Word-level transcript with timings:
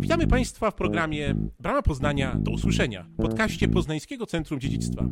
Witamy 0.00 0.26
Państwa 0.26 0.70
w 0.70 0.74
programie 0.74 1.34
Brama 1.60 1.82
Poznania 1.82 2.36
do 2.38 2.50
usłyszenia, 2.50 3.06
podcaście 3.16 3.68
Poznańskiego 3.68 4.26
Centrum 4.26 4.60
Dziedzictwa. 4.60 5.04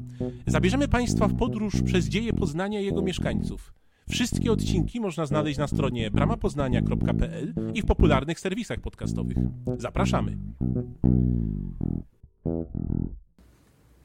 Zabierzemy 0.47 0.89
Państwa 0.89 1.29
w 1.29 1.37
podróż 1.37 1.83
przez 1.83 2.07
dzieje 2.07 2.33
Poznania 2.33 2.81
i 2.81 2.85
jego 2.85 3.03
mieszkańców. 3.03 3.73
Wszystkie 4.11 4.53
odcinki 4.53 5.01
można 5.01 5.27
znaleźć 5.27 5.59
na 5.59 5.67
stronie 5.67 6.11
bramapoznania.pl 6.11 7.55
i 7.75 7.83
w 7.83 7.87
popularnych 7.87 8.41
serwisach 8.41 8.81
podcastowych. 8.81 9.37
Zapraszamy. 9.79 10.39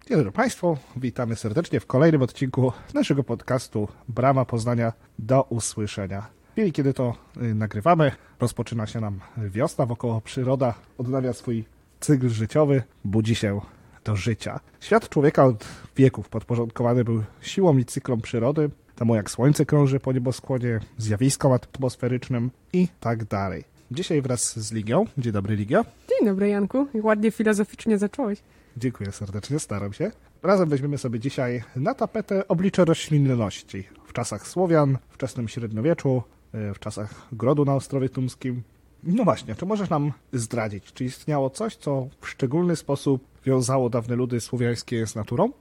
Dzień 0.07 0.17
dobry 0.17 0.31
Państwu, 0.31 0.77
witamy 0.97 1.35
serdecznie 1.35 1.79
w 1.79 1.85
kolejnym 1.85 2.21
odcinku 2.21 2.71
naszego 2.93 3.23
podcastu 3.23 3.87
Brama 4.07 4.45
Poznania 4.45 4.93
do 5.19 5.43
usłyszenia. 5.43 6.42
Chwili, 6.53 6.71
kiedy 6.71 6.93
to 6.93 7.15
y, 7.41 7.55
nagrywamy, 7.55 8.11
rozpoczyna 8.39 8.87
się 8.87 9.01
nam 9.01 9.19
wiosna, 9.37 9.85
wokoło 9.85 10.21
przyroda 10.21 10.73
odnawia 10.97 11.33
swój 11.33 11.65
cykl 11.99 12.29
życiowy, 12.29 12.83
budzi 13.05 13.35
się 13.35 13.61
do 14.03 14.15
życia. 14.15 14.59
Świat 14.79 15.09
człowieka 15.09 15.45
od 15.45 15.65
wieków 15.95 16.29
podporządkowany 16.29 17.03
był 17.03 17.23
siłą 17.41 17.77
i 17.77 17.85
cyklom 17.85 18.21
przyrody, 18.21 18.69
temu 18.95 19.15
jak 19.15 19.31
słońce 19.31 19.65
krąży 19.65 19.99
po 19.99 20.11
nieboskłonie, 20.11 20.79
zjawiskom 20.97 21.51
atmosferycznym 21.51 22.51
i 22.73 22.87
tak 22.99 23.25
dalej. 23.25 23.63
Dzisiaj 23.91 24.21
wraz 24.21 24.59
z 24.59 24.71
Ligią. 24.71 25.05
Dzień 25.17 25.33
dobry, 25.33 25.55
Ligia. 25.55 25.85
Dzień 26.09 26.27
dobry, 26.27 26.49
Janku. 26.49 26.87
Ładnie 26.93 27.31
filozoficznie 27.31 27.97
zacząłeś. 27.97 28.39
Dziękuję 28.77 29.11
serdecznie, 29.11 29.59
staram 29.59 29.93
się. 29.93 30.11
Razem 30.43 30.69
weźmiemy 30.69 30.97
sobie 30.97 31.19
dzisiaj 31.19 31.63
na 31.75 31.93
tapetę 31.93 32.47
oblicze 32.47 32.85
roślinności 32.85 33.83
w 34.05 34.13
czasach 34.13 34.47
Słowian, 34.47 34.97
wczesnym 35.09 35.47
średniowieczu, 35.47 36.23
w 36.53 36.79
czasach 36.79 37.27
grodu 37.31 37.65
na 37.65 37.75
Ostrowie 37.75 38.09
Tumskim. 38.09 38.63
No 39.03 39.23
właśnie, 39.23 39.55
czy 39.55 39.65
możesz 39.65 39.89
nam 39.89 40.11
zdradzić, 40.33 40.93
czy 40.93 41.05
istniało 41.05 41.49
coś, 41.49 41.75
co 41.75 42.07
w 42.21 42.29
szczególny 42.29 42.75
sposób 42.75 43.23
wiązało 43.45 43.89
dawne 43.89 44.15
ludy 44.15 44.41
słowiańskie 44.41 45.07
z 45.07 45.15
naturą? 45.15 45.51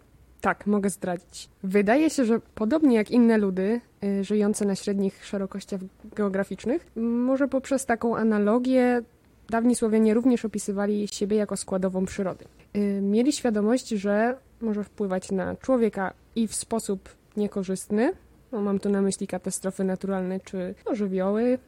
Tak, 0.41 0.67
mogę 0.67 0.91
zdradzić. 0.91 1.49
Wydaje 1.63 2.11
się, 2.11 2.25
że 2.25 2.41
podobnie 2.55 2.97
jak 2.97 3.11
inne 3.11 3.39
ludy 3.39 3.81
y, 4.05 4.25
żyjące 4.25 4.65
na 4.65 4.75
średnich 4.75 5.25
szerokościach 5.25 5.81
geograficznych, 6.17 6.87
może 6.97 7.49
poprzez 7.49 7.87
taką 7.87 8.17
analogię 8.17 9.03
dawni 9.51 9.77
Słowianie 9.77 10.15
również 10.15 10.45
opisywali 10.45 11.09
siebie 11.09 11.37
jako 11.37 11.57
składową 11.57 12.05
przyrody. 12.05 12.45
Y, 12.77 13.01
mieli 13.03 13.33
świadomość, 13.33 13.89
że 13.89 14.37
może 14.61 14.85
wpływać 14.85 15.31
na 15.31 15.57
człowieka 15.57 16.13
i 16.37 16.49
w 16.49 16.55
sposób 16.55 17.09
niekorzystny, 17.37 18.13
no, 18.53 18.61
mam 18.61 18.79
tu 18.79 18.91
na 18.91 19.03
myśli 19.03 19.27
katastrofy 19.27 19.85
naturalne 19.85 20.41
czy 20.41 20.75
no, 20.87 20.95
żywioły, 20.95 21.59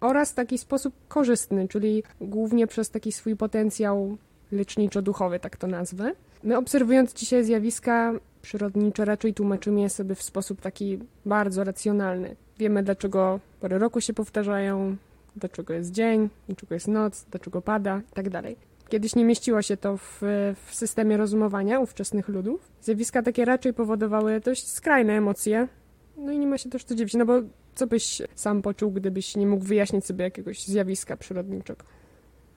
oraz 0.00 0.34
taki 0.34 0.58
sposób 0.58 0.94
korzystny, 1.08 1.68
czyli 1.68 2.02
głównie 2.20 2.66
przez 2.66 2.90
taki 2.90 3.12
swój 3.12 3.36
potencjał 3.36 4.16
leczniczo-duchowy, 4.52 5.40
tak 5.40 5.56
to 5.56 5.66
nazwę. 5.66 6.12
My 6.42 6.56
obserwując 6.56 7.14
dzisiaj 7.14 7.44
zjawiska 7.44 8.12
przyrodnicze 8.42 9.04
raczej 9.04 9.34
tłumaczymy 9.34 9.80
je 9.80 9.90
sobie 9.90 10.14
w 10.14 10.22
sposób 10.22 10.60
taki 10.60 10.98
bardzo 11.26 11.64
racjonalny. 11.64 12.36
Wiemy 12.58 12.82
dlaczego 12.82 13.40
pory 13.60 13.78
roku 13.78 14.00
się 14.00 14.14
powtarzają, 14.14 14.96
dlaczego 15.36 15.74
jest 15.74 15.92
dzień, 15.92 16.28
dlaczego 16.46 16.74
jest 16.74 16.88
noc, 16.88 17.26
dlaczego 17.30 17.62
pada 17.62 18.00
itd. 18.16 18.42
Tak 18.42 18.54
Kiedyś 18.88 19.14
nie 19.14 19.24
mieściło 19.24 19.62
się 19.62 19.76
to 19.76 19.96
w, 19.96 20.20
w 20.66 20.74
systemie 20.74 21.16
rozumowania 21.16 21.80
ówczesnych 21.80 22.28
ludów. 22.28 22.68
Zjawiska 22.82 23.22
takie 23.22 23.44
raczej 23.44 23.74
powodowały 23.74 24.40
dość 24.40 24.68
skrajne 24.68 25.12
emocje. 25.12 25.68
No 26.16 26.32
i 26.32 26.38
nie 26.38 26.46
ma 26.46 26.58
się 26.58 26.70
też 26.70 26.84
co 26.84 26.94
dziwić, 26.94 27.14
no 27.14 27.26
bo 27.26 27.32
co 27.74 27.86
byś 27.86 28.22
sam 28.34 28.62
poczuł, 28.62 28.92
gdybyś 28.92 29.36
nie 29.36 29.46
mógł 29.46 29.64
wyjaśnić 29.64 30.04
sobie 30.06 30.24
jakiegoś 30.24 30.64
zjawiska 30.64 31.16
przyrodniczego? 31.16 31.84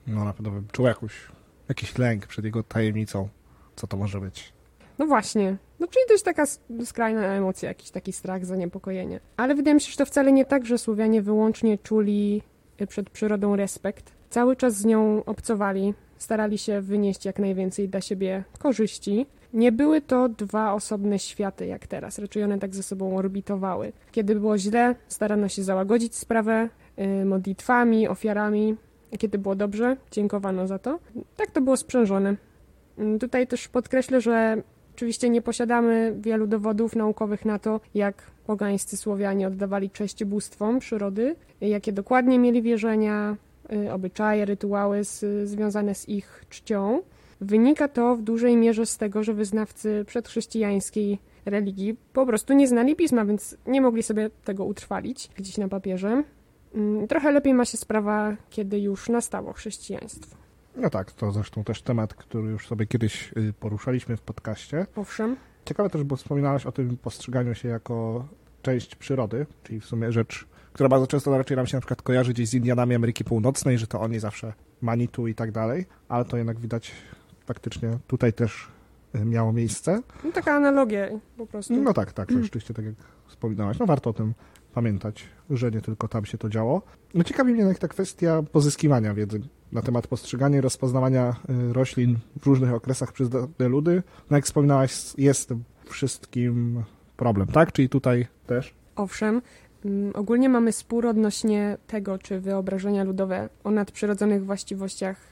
No 0.06 0.24
na 0.24 0.32
pewno 0.32 0.50
bym 0.50 0.66
czuł 0.72 0.86
jakiś, 0.86 1.12
jakiś 1.68 1.98
lęk 1.98 2.26
przed 2.26 2.44
jego 2.44 2.62
tajemnicą. 2.62 3.28
Co 3.76 3.86
to 3.86 3.96
może 3.96 4.20
być? 4.20 4.52
No 4.98 5.06
właśnie. 5.06 5.56
No 5.80 5.86
czyli 5.86 6.04
to 6.06 6.12
jest 6.12 6.24
taka 6.24 6.46
skrajna 6.84 7.26
emocja, 7.26 7.68
jakiś 7.68 7.90
taki 7.90 8.12
strach, 8.12 8.46
zaniepokojenie. 8.46 9.20
Ale 9.36 9.54
wydaje 9.54 9.74
mi 9.74 9.80
się, 9.80 9.90
że 9.90 9.96
to 9.96 10.06
wcale 10.06 10.32
nie 10.32 10.44
tak, 10.44 10.66
że 10.66 10.78
Słowianie 10.78 11.22
wyłącznie 11.22 11.78
czuli 11.78 12.42
przed 12.88 13.10
przyrodą 13.10 13.56
respekt. 13.56 14.12
Cały 14.30 14.56
czas 14.56 14.74
z 14.76 14.84
nią 14.84 15.24
obcowali, 15.24 15.94
starali 16.16 16.58
się 16.58 16.80
wynieść 16.80 17.24
jak 17.24 17.38
najwięcej 17.38 17.88
dla 17.88 18.00
siebie 18.00 18.44
korzyści. 18.58 19.26
Nie 19.54 19.72
były 19.72 20.00
to 20.00 20.28
dwa 20.28 20.72
osobne 20.72 21.18
światy 21.18 21.66
jak 21.66 21.86
teraz, 21.86 22.18
raczej 22.18 22.44
one 22.44 22.58
tak 22.58 22.74
ze 22.74 22.82
sobą 22.82 23.16
orbitowały. 23.16 23.92
Kiedy 24.12 24.34
było 24.34 24.58
źle, 24.58 24.94
starano 25.08 25.48
się 25.48 25.62
załagodzić 25.62 26.16
sprawę 26.16 26.68
yy, 26.96 27.24
modlitwami, 27.24 28.08
ofiarami. 28.08 28.76
Kiedy 29.18 29.38
było 29.38 29.54
dobrze, 29.54 29.96
dziękowano 30.10 30.66
za 30.66 30.78
to. 30.78 30.98
Tak 31.36 31.50
to 31.50 31.60
było 31.60 31.76
sprzężone. 31.76 32.36
Yy, 32.98 33.18
tutaj 33.18 33.46
też 33.46 33.68
podkreślę, 33.68 34.20
że 34.20 34.62
oczywiście 34.94 35.30
nie 35.30 35.42
posiadamy 35.42 36.14
wielu 36.20 36.46
dowodów 36.46 36.96
naukowych 36.96 37.44
na 37.44 37.58
to, 37.58 37.80
jak 37.94 38.22
pogańscy 38.46 38.96
Słowianie 38.96 39.46
oddawali 39.46 39.90
cześć 39.90 40.24
bóstwom 40.24 40.78
przyrody, 40.78 41.36
jakie 41.60 41.92
dokładnie 41.92 42.38
mieli 42.38 42.62
wierzenia, 42.62 43.36
y, 43.72 43.92
obyczaje, 43.92 44.44
rytuały 44.44 45.04
z, 45.04 45.48
związane 45.48 45.94
z 45.94 46.08
ich 46.08 46.44
czcią. 46.48 47.02
Wynika 47.40 47.88
to 47.88 48.16
w 48.16 48.22
dużej 48.22 48.56
mierze 48.56 48.86
z 48.86 48.96
tego, 48.96 49.22
że 49.22 49.34
wyznawcy 49.34 50.04
przedchrześcijańskiej 50.06 51.18
religii 51.44 51.96
po 52.12 52.26
prostu 52.26 52.54
nie 52.54 52.68
znali 52.68 52.96
pisma, 52.96 53.24
więc 53.24 53.56
nie 53.66 53.80
mogli 53.80 54.02
sobie 54.02 54.30
tego 54.44 54.64
utrwalić 54.64 55.30
gdzieś 55.36 55.58
na 55.58 55.68
papierze. 55.68 56.22
Mm, 56.74 57.08
trochę 57.08 57.32
lepiej 57.32 57.54
ma 57.54 57.64
się 57.64 57.78
sprawa, 57.78 58.36
kiedy 58.50 58.80
już 58.80 59.08
nastało 59.08 59.52
chrześcijaństwo. 59.52 60.36
No 60.76 60.90
tak, 60.90 61.12
to 61.12 61.32
zresztą 61.32 61.64
też 61.64 61.82
temat, 61.82 62.14
który 62.14 62.50
już 62.50 62.66
sobie 62.68 62.86
kiedyś 62.86 63.32
y, 63.36 63.52
poruszaliśmy 63.60 64.16
w 64.16 64.22
podcaście. 64.22 64.86
Owszem. 64.96 65.36
Ciekawe 65.64 65.90
też, 65.90 66.04
bo 66.04 66.16
wspominałaś 66.16 66.66
o 66.66 66.72
tym 66.72 66.96
postrzeganiu 66.96 67.54
się 67.54 67.68
jako 67.68 68.28
część 68.62 68.96
przyrody, 68.96 69.46
czyli 69.62 69.80
w 69.80 69.84
sumie 69.84 70.12
rzecz, 70.12 70.46
która 70.72 70.88
bardzo 70.88 71.06
często 71.06 71.38
raczej 71.38 71.56
nam 71.56 71.66
się 71.66 71.76
na 71.76 71.80
przykład 71.80 72.02
kojarzy 72.02 72.32
gdzieś 72.32 72.48
z 72.48 72.54
Indianami 72.54 72.94
Ameryki 72.94 73.24
Północnej, 73.24 73.78
że 73.78 73.86
to 73.86 74.00
oni 74.00 74.18
zawsze 74.18 74.52
Manitu 74.80 75.28
i 75.28 75.34
tak 75.34 75.52
dalej, 75.52 75.86
ale 76.08 76.24
to 76.24 76.36
jednak 76.36 76.60
widać 76.60 76.92
faktycznie 77.50 77.98
tutaj 78.06 78.32
też 78.32 78.68
y, 79.14 79.24
miało 79.24 79.52
miejsce. 79.52 80.02
No, 80.24 80.32
taka 80.32 80.54
analogia 80.54 81.08
po 81.36 81.46
prostu. 81.46 81.76
No 81.82 81.92
tak, 81.92 82.12
tak, 82.12 82.28
to 82.28 82.42
rzeczywiście 82.42 82.74
tak 82.74 82.84
jak 82.84 82.94
wspominałaś. 83.26 83.78
No 83.78 83.86
warto 83.86 84.10
o 84.10 84.12
tym 84.12 84.34
pamiętać, 84.74 85.24
że 85.50 85.70
nie 85.70 85.80
tylko 85.80 86.08
tam 86.08 86.24
się 86.24 86.38
to 86.38 86.48
działo. 86.48 86.82
No 87.14 87.24
ciekawi 87.24 87.52
mnie 87.52 87.74
ta 87.74 87.88
kwestia 87.88 88.42
pozyskiwania 88.52 89.14
wiedzy 89.14 89.40
na 89.72 89.82
temat 89.82 90.06
postrzegania 90.06 90.58
i 90.58 90.60
rozpoznawania 90.60 91.36
y, 91.70 91.72
roślin 91.72 92.18
w 92.40 92.46
różnych 92.46 92.74
okresach 92.74 93.12
przez 93.12 93.28
dane 93.28 93.68
ludy. 93.68 94.02
No 94.30 94.36
jak 94.36 94.44
wspominałaś, 94.44 95.18
jest 95.18 95.52
wszystkim 95.84 96.82
problem, 97.16 97.46
tak? 97.48 97.72
Czyli 97.72 97.88
tutaj 97.88 98.26
też? 98.46 98.74
Owszem. 98.96 99.42
Mm, 99.84 100.12
ogólnie 100.14 100.48
mamy 100.48 100.72
spór 100.72 101.06
odnośnie 101.06 101.76
tego, 101.86 102.18
czy 102.18 102.40
wyobrażenia 102.40 103.04
ludowe 103.04 103.48
o 103.64 103.70
nadprzyrodzonych 103.70 104.44
właściwościach 104.44 105.30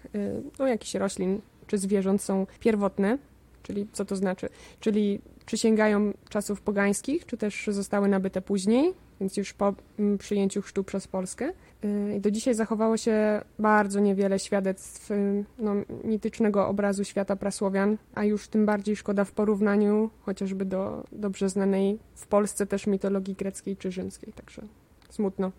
no, 0.59 0.67
jakichś 0.67 0.95
roślin 0.95 1.41
czy 1.69 1.79
zwierząt 1.79 2.23
są 2.23 2.47
pierwotne, 2.61 3.19
czyli 3.63 3.87
co 3.93 4.05
to 4.05 4.17
znaczy? 4.17 4.49
Czyli 4.81 5.21
czy 5.47 5.59
sięgają 5.59 6.13
czasów 6.29 6.61
pogańskich, 6.61 7.27
czy 7.27 7.37
też 7.37 7.67
zostały 7.73 8.09
nabyte 8.09 8.43
później, 8.43 8.95
więc 9.21 9.37
już 9.37 9.53
po 9.53 9.75
mm, 9.99 10.19
przyjęciu 10.19 10.63
chrztu 10.63 10.85
przez 10.85 11.09
Polskę. 11.09 11.53
Y, 11.85 12.21
do 12.21 12.31
dzisiaj 12.31 12.55
zachowało 12.55 12.97
się 12.97 13.43
bardzo 13.59 14.01
niewiele 14.01 14.39
świadectw 14.39 15.11
y, 15.11 15.45
no, 15.59 15.75
mitycznego 16.05 16.69
obrazu 16.69 17.05
świata 17.05 17.37
prasłowian, 17.37 17.97
a 18.15 18.25
już 18.25 18.49
tym 18.49 18.67
bardziej 18.67 18.97
szkoda 18.97 19.25
w 19.25 19.33
porównaniu 19.33 20.11
chociażby 20.21 20.65
do 20.65 21.05
dobrze 21.13 21.49
znanej 21.49 21.99
w 22.15 22.27
Polsce 22.27 22.67
też 22.67 22.87
mitologii 22.87 23.35
greckiej 23.35 23.77
czy 23.77 23.93
rzymskiej, 23.93 24.33
także 24.33 24.63
smutno. 25.11 25.53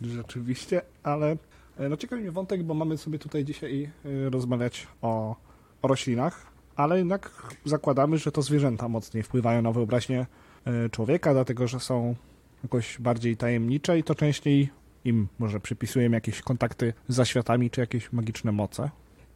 Rzeczywiście, 0.00 0.82
ale 1.02 1.36
e, 1.78 1.88
no 1.88 1.96
ciekawi 1.96 2.22
mnie 2.22 2.30
wątek, 2.30 2.62
bo 2.62 2.74
mamy 2.74 2.98
sobie 2.98 3.18
tutaj 3.18 3.44
dzisiaj 3.44 3.90
e, 4.04 4.30
rozmawiać 4.30 4.86
o, 5.02 5.36
o 5.86 5.88
roślinach, 5.88 6.46
ale 6.76 6.98
jednak 6.98 7.30
zakładamy, 7.64 8.18
że 8.18 8.32
to 8.32 8.42
zwierzęta 8.42 8.88
mocniej 8.88 9.22
wpływają 9.22 9.62
na 9.62 9.72
wyobraźnię 9.72 10.26
e, 10.64 10.90
człowieka, 10.90 11.32
dlatego 11.32 11.66
że 11.66 11.80
są 11.80 12.14
jakoś 12.62 12.98
bardziej 13.00 13.36
tajemnicze 13.36 13.98
i 13.98 14.02
to 14.02 14.14
częściej 14.14 14.68
im 15.04 15.28
może 15.38 15.60
przypisujemy 15.60 16.16
jakieś 16.16 16.42
kontakty 16.42 16.92
z 17.08 17.14
zaświatami 17.14 17.70
czy 17.70 17.80
jakieś 17.80 18.12
magiczne 18.12 18.52
moce. 18.52 18.90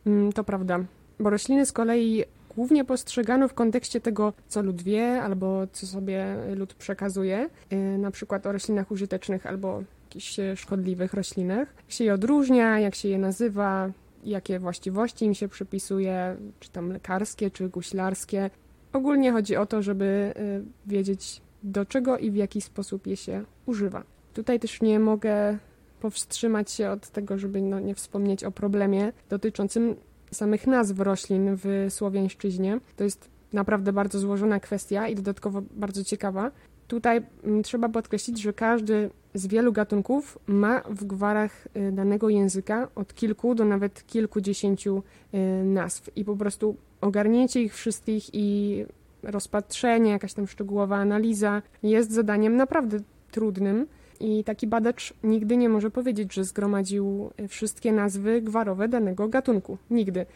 Mm, 0.06 0.32
to 0.32 0.44
prawda, 0.44 0.81
bo 1.20 1.31
rośliny 1.31 1.67
z 1.67 1.73
kolei 1.73 2.25
głównie 2.56 2.85
postrzegano 2.85 3.49
w 3.49 3.55
kontekście 3.55 4.00
tego, 4.00 4.32
co 4.49 4.62
lud 4.62 4.82
wie 4.82 5.23
albo 5.23 5.67
co 5.73 5.87
sobie 5.87 6.37
lud 6.55 6.75
przekazuje, 6.75 7.49
y, 7.73 7.76
na 7.99 8.11
przykład 8.11 8.46
o 8.46 8.53
roślinach 8.53 8.91
użytecznych 8.91 9.46
albo 9.46 9.82
jakichś 10.05 10.37
szkodliwych 10.56 11.14
roślinach. 11.14 11.69
Jak 11.76 11.93
się 11.93 12.05
je 12.05 12.14
odróżnia, 12.14 12.79
jak 12.81 12.94
się 12.94 13.08
je 13.08 13.19
nazywa, 13.19 13.91
jakie 14.25 14.58
właściwości 14.58 15.25
im 15.25 15.34
się 15.34 15.49
przypisuje, 15.49 16.37
czy 16.61 16.70
tam 16.70 16.93
lekarskie, 16.93 17.50
czy 17.50 17.69
guślarskie. 17.69 18.50
Ogólnie 18.93 19.32
chodzi 19.32 19.56
o 19.56 19.67
to, 19.67 19.82
żeby 19.82 20.34
y, 20.37 20.64
wiedzieć, 20.87 21.43
do 21.62 21.84
czego 21.84 22.19
i 22.19 22.31
w 22.31 22.37
jaki 22.37 22.61
sposób 22.61 23.06
je 23.06 23.17
się 23.17 23.44
używa. 23.67 24.02
Tutaj 24.34 24.61
też 24.61 24.82
nie 24.82 25.00
mogę 25.00 25.58
powstrzymać 26.00 26.70
się 26.70 26.90
od 26.90 27.08
tego, 27.08 27.38
żeby 27.38 27.62
no, 27.62 27.81
nie 27.81 27.94
wspomnieć 27.94 28.44
o 28.44 28.50
problemie 28.50 29.12
dotyczącym 29.28 29.96
samych 30.32 30.67
nazw 30.67 31.00
roślin 31.00 31.56
w 31.56 31.87
słowiańszczyźnie. 31.88 32.81
To 32.96 33.05
jest 33.05 33.31
naprawdę 33.52 33.93
bardzo 33.93 34.19
złożona 34.19 34.61
kwestia 34.61 35.08
i 35.08 35.14
dodatkowo 35.14 35.62
bardzo 35.70 36.05
ciekawa. 36.05 36.50
Tutaj 36.88 37.22
mm, 37.44 37.62
trzeba 37.62 37.88
podkreślić, 37.88 38.40
że 38.40 38.52
każdy 38.52 39.11
z 39.35 39.47
wielu 39.47 39.73
gatunków 39.73 40.38
ma 40.47 40.82
w 40.91 41.05
gwarach 41.05 41.69
y, 41.77 41.93
danego 41.93 42.29
języka 42.29 42.88
od 42.94 43.15
kilku 43.15 43.55
do 43.55 43.65
nawet 43.65 44.06
kilkudziesięciu 44.06 45.03
y, 45.35 45.65
nazw 45.65 46.17
i 46.17 46.25
po 46.25 46.37
prostu 46.37 46.77
ogarnięcie 47.00 47.62
ich 47.62 47.75
wszystkich 47.75 48.25
i 48.32 48.87
rozpatrzenie, 49.23 50.11
jakaś 50.11 50.35
tam 50.35 50.47
szczegółowa 50.47 50.97
analiza 50.97 51.62
jest 51.82 52.12
zadaniem 52.12 52.56
naprawdę 52.56 52.99
trudnym. 53.31 53.87
I 54.21 54.44
taki 54.44 54.67
badacz 54.67 55.15
nigdy 55.25 55.56
nie 55.56 55.69
może 55.69 55.91
powiedzieć, 55.91 56.35
że 56.35 56.44
zgromadził 56.44 57.31
wszystkie 57.49 57.93
nazwy 57.93 58.43
gwarowe 58.43 58.88
danego 58.88 59.29
gatunku. 59.29 59.79
Nigdy. 59.91 60.27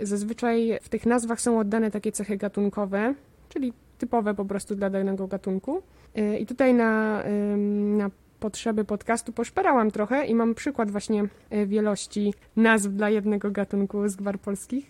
Zazwyczaj 0.00 0.78
w 0.82 0.88
tych 0.88 1.06
nazwach 1.06 1.40
są 1.40 1.58
oddane 1.58 1.90
takie 1.90 2.12
cechy 2.12 2.36
gatunkowe, 2.36 3.14
czyli 3.48 3.72
typowe 3.98 4.34
po 4.34 4.44
prostu 4.44 4.74
dla 4.74 4.90
danego 4.90 5.26
gatunku. 5.26 5.82
Y, 6.18 6.38
I 6.38 6.46
tutaj 6.46 6.74
na, 6.74 7.22
na 7.96 8.10
potrzeby 8.42 8.84
podcastu 8.84 9.32
poszperałam 9.32 9.90
trochę 9.90 10.26
i 10.26 10.34
mam 10.34 10.54
przykład 10.54 10.90
właśnie 10.90 11.24
y, 11.52 11.66
wielości 11.66 12.34
nazw 12.56 12.90
dla 12.90 13.10
jednego 13.10 13.50
gatunku 13.50 14.08
z 14.08 14.16
gwar 14.16 14.38
polskich. 14.38 14.86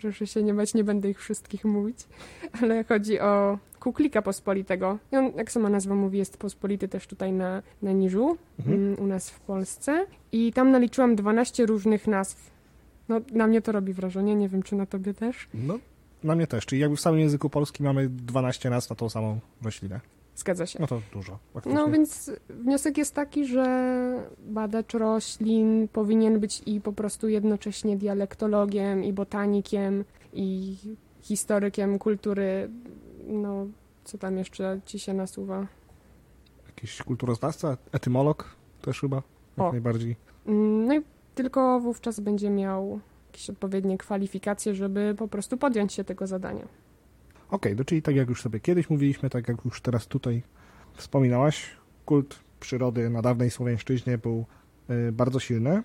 Proszę 0.00 0.26
się 0.26 0.42
nie 0.42 0.54
bać, 0.54 0.74
nie 0.74 0.84
będę 0.84 1.10
ich 1.10 1.20
wszystkich 1.20 1.64
mówić, 1.64 1.98
ale 2.62 2.84
chodzi 2.84 3.20
o 3.20 3.58
kuklika 3.80 4.22
pospolitego. 4.22 4.98
I 5.12 5.16
on, 5.16 5.32
jak 5.36 5.52
sama 5.52 5.68
nazwa 5.68 5.94
mówi, 5.94 6.18
jest 6.18 6.36
pospolity 6.36 6.88
też 6.88 7.06
tutaj 7.06 7.32
na, 7.32 7.62
na 7.82 7.92
Niżu, 7.92 8.36
mhm. 8.58 8.76
Mm, 8.76 8.98
u 9.00 9.06
nas 9.06 9.30
w 9.30 9.40
Polsce. 9.40 10.06
I 10.32 10.52
tam 10.52 10.70
naliczyłam 10.70 11.16
12 11.16 11.66
różnych 11.66 12.06
nazw. 12.06 12.50
No, 13.08 13.20
na 13.32 13.46
mnie 13.46 13.62
to 13.62 13.72
robi 13.72 13.92
wrażenie, 13.92 14.34
nie 14.34 14.48
wiem, 14.48 14.62
czy 14.62 14.74
na 14.76 14.86
tobie 14.86 15.14
też. 15.14 15.48
No, 15.54 15.78
na 16.24 16.34
mnie 16.34 16.46
też. 16.46 16.66
Czyli 16.66 16.80
jakby 16.80 16.96
w 16.96 17.00
samym 17.00 17.20
języku 17.20 17.50
polskim 17.50 17.86
mamy 17.86 18.08
12 18.08 18.70
nazw 18.70 18.90
na 18.90 18.96
tą 18.96 19.08
samą 19.08 19.38
roślinę. 19.62 20.00
Zgadza 20.36 20.66
się. 20.66 20.78
No 20.80 20.86
to 20.86 21.00
dużo. 21.12 21.38
Faktycznie. 21.54 21.78
No 21.78 21.88
więc 21.88 22.30
wniosek 22.48 22.98
jest 22.98 23.14
taki, 23.14 23.46
że 23.46 24.24
badacz 24.46 24.94
roślin 24.94 25.88
powinien 25.88 26.40
być 26.40 26.62
i 26.66 26.80
po 26.80 26.92
prostu 26.92 27.28
jednocześnie 27.28 27.96
dialektologiem, 27.96 29.04
i 29.04 29.12
botanikiem, 29.12 30.04
i 30.32 30.76
historykiem 31.20 31.98
kultury. 31.98 32.70
No, 33.26 33.66
co 34.04 34.18
tam 34.18 34.38
jeszcze 34.38 34.80
ci 34.84 34.98
się 34.98 35.14
nasuwa? 35.14 35.66
Jakiś 36.66 37.02
kulturoznawca, 37.02 37.76
etymolog 37.92 38.56
też 38.82 39.00
chyba, 39.00 39.22
jak 39.56 39.66
o. 39.66 39.72
najbardziej. 39.72 40.16
Mm, 40.46 40.86
no 40.86 40.94
i 40.94 41.02
tylko 41.34 41.80
wówczas 41.80 42.20
będzie 42.20 42.50
miał 42.50 43.00
jakieś 43.26 43.50
odpowiednie 43.50 43.98
kwalifikacje, 43.98 44.74
żeby 44.74 45.14
po 45.18 45.28
prostu 45.28 45.56
podjąć 45.56 45.92
się 45.92 46.04
tego 46.04 46.26
zadania. 46.26 46.66
Okej, 47.46 47.56
okay, 47.56 47.74
no 47.74 47.84
czyli 47.84 48.02
tak 48.02 48.16
jak 48.16 48.28
już 48.28 48.42
sobie 48.42 48.60
kiedyś 48.60 48.90
mówiliśmy, 48.90 49.30
tak 49.30 49.48
jak 49.48 49.64
już 49.64 49.80
teraz 49.80 50.06
tutaj 50.06 50.42
wspominałaś, 50.94 51.70
kult 52.04 52.38
przyrody 52.60 53.10
na 53.10 53.22
dawnej 53.22 53.50
Słowiańszczyźnie 53.50 54.18
był 54.18 54.44
y, 54.90 55.12
bardzo 55.12 55.40
silny. 55.40 55.82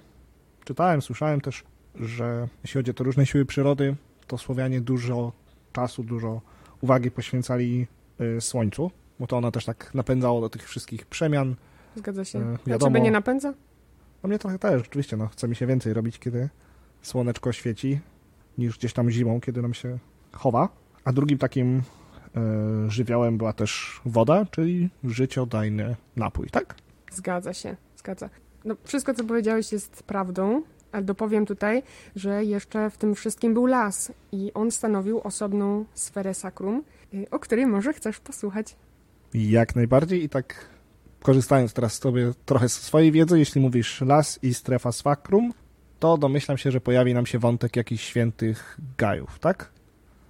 Czytałem, 0.65 1.01
słyszałem 1.01 1.41
też, 1.41 1.63
że 1.95 2.47
jeśli 2.63 2.79
chodzi 2.79 2.91
o 2.91 2.94
te 2.94 3.03
różne 3.03 3.25
siły 3.25 3.45
przyrody, 3.45 3.95
to 4.27 4.38
Słowianie 4.38 4.81
dużo 4.81 5.31
czasu, 5.73 6.03
dużo 6.03 6.41
uwagi 6.81 7.11
poświęcali 7.11 7.88
y, 8.21 8.41
Słońcu, 8.41 8.91
bo 9.19 9.27
to 9.27 9.38
ono 9.38 9.51
też 9.51 9.65
tak 9.65 9.94
napędzało 9.94 10.41
do 10.41 10.50
tych 10.50 10.67
wszystkich 10.67 11.05
przemian. 11.05 11.55
Zgadza 11.95 12.25
się. 12.25 12.39
Y, 12.39 12.57
wiadomo, 12.67 12.88
A 12.88 12.89
ciebie 12.89 13.01
nie 13.01 13.12
napędza? 13.12 13.53
No 14.23 14.29
mnie 14.29 14.39
trochę 14.39 14.59
też, 14.59 14.83
rzeczywiście, 14.83 15.17
no, 15.17 15.27
chce 15.27 15.47
mi 15.47 15.55
się 15.55 15.67
więcej 15.67 15.94
robić, 15.94 16.19
kiedy 16.19 16.50
słoneczko 17.01 17.51
świeci, 17.51 18.00
niż 18.57 18.77
gdzieś 18.77 18.94
tam 18.94 19.09
zimą, 19.09 19.41
kiedy 19.41 19.62
nam 19.62 19.73
się 19.73 20.00
chowa. 20.31 20.69
A 21.06 21.13
drugim 21.13 21.38
takim 21.38 21.78
e, 21.78 21.81
żywiołem 22.88 23.38
była 23.38 23.54
też 23.54 24.01
woda, 24.06 24.46
czyli 24.51 24.90
życiodajny 25.04 25.96
napój, 26.16 26.48
tak? 26.50 26.75
Zgadza 27.12 27.54
się, 27.54 27.75
zgadza. 27.98 28.30
No, 28.66 28.75
wszystko, 28.84 29.13
co 29.13 29.24
powiedziałeś, 29.24 29.72
jest 29.72 30.04
prawdą, 30.04 30.62
ale 30.92 31.04
dopowiem 31.04 31.46
tutaj, 31.46 31.84
że 32.16 32.44
jeszcze 32.46 32.90
w 32.90 32.98
tym 32.98 33.16
wszystkim 33.16 33.54
był 33.54 33.66
las 33.66 34.12
i 34.31 34.51
on 34.54 34.72
stanowił 34.72 35.19
osobną 35.19 35.86
sferę 35.94 36.34
sakrum, 36.34 36.84
y, 37.13 37.30
o 37.31 37.40
której 37.40 37.66
może 37.66 37.94
chcesz 37.94 38.19
posłuchać. 38.19 38.75
Jak 39.34 39.75
najbardziej 39.75 40.24
i 40.24 40.30
tak 40.30 40.69
korzystając 41.22 41.74
teraz 41.74 41.94
sobie 41.94 42.31
trochę 42.46 42.69
z 42.69 42.74
swojej 42.74 43.12
wiedzy, 43.12 43.40
jeśli 43.40 43.62
mówisz 43.62 44.01
las 44.01 44.40
i 44.44 44.54
strefa 44.54 44.92
sakrum, 44.92 45.54
to 46.00 46.18
domyślam 46.18 46.57
się, 46.57 46.72
że 46.72 46.81
pojawi 46.81 47.13
nam 47.13 47.25
się 47.25 47.40
wątek 47.40 47.75
jakichś 47.75 48.04
świętych 48.04 48.78
gajów, 48.98 49.40
tak? 49.40 49.72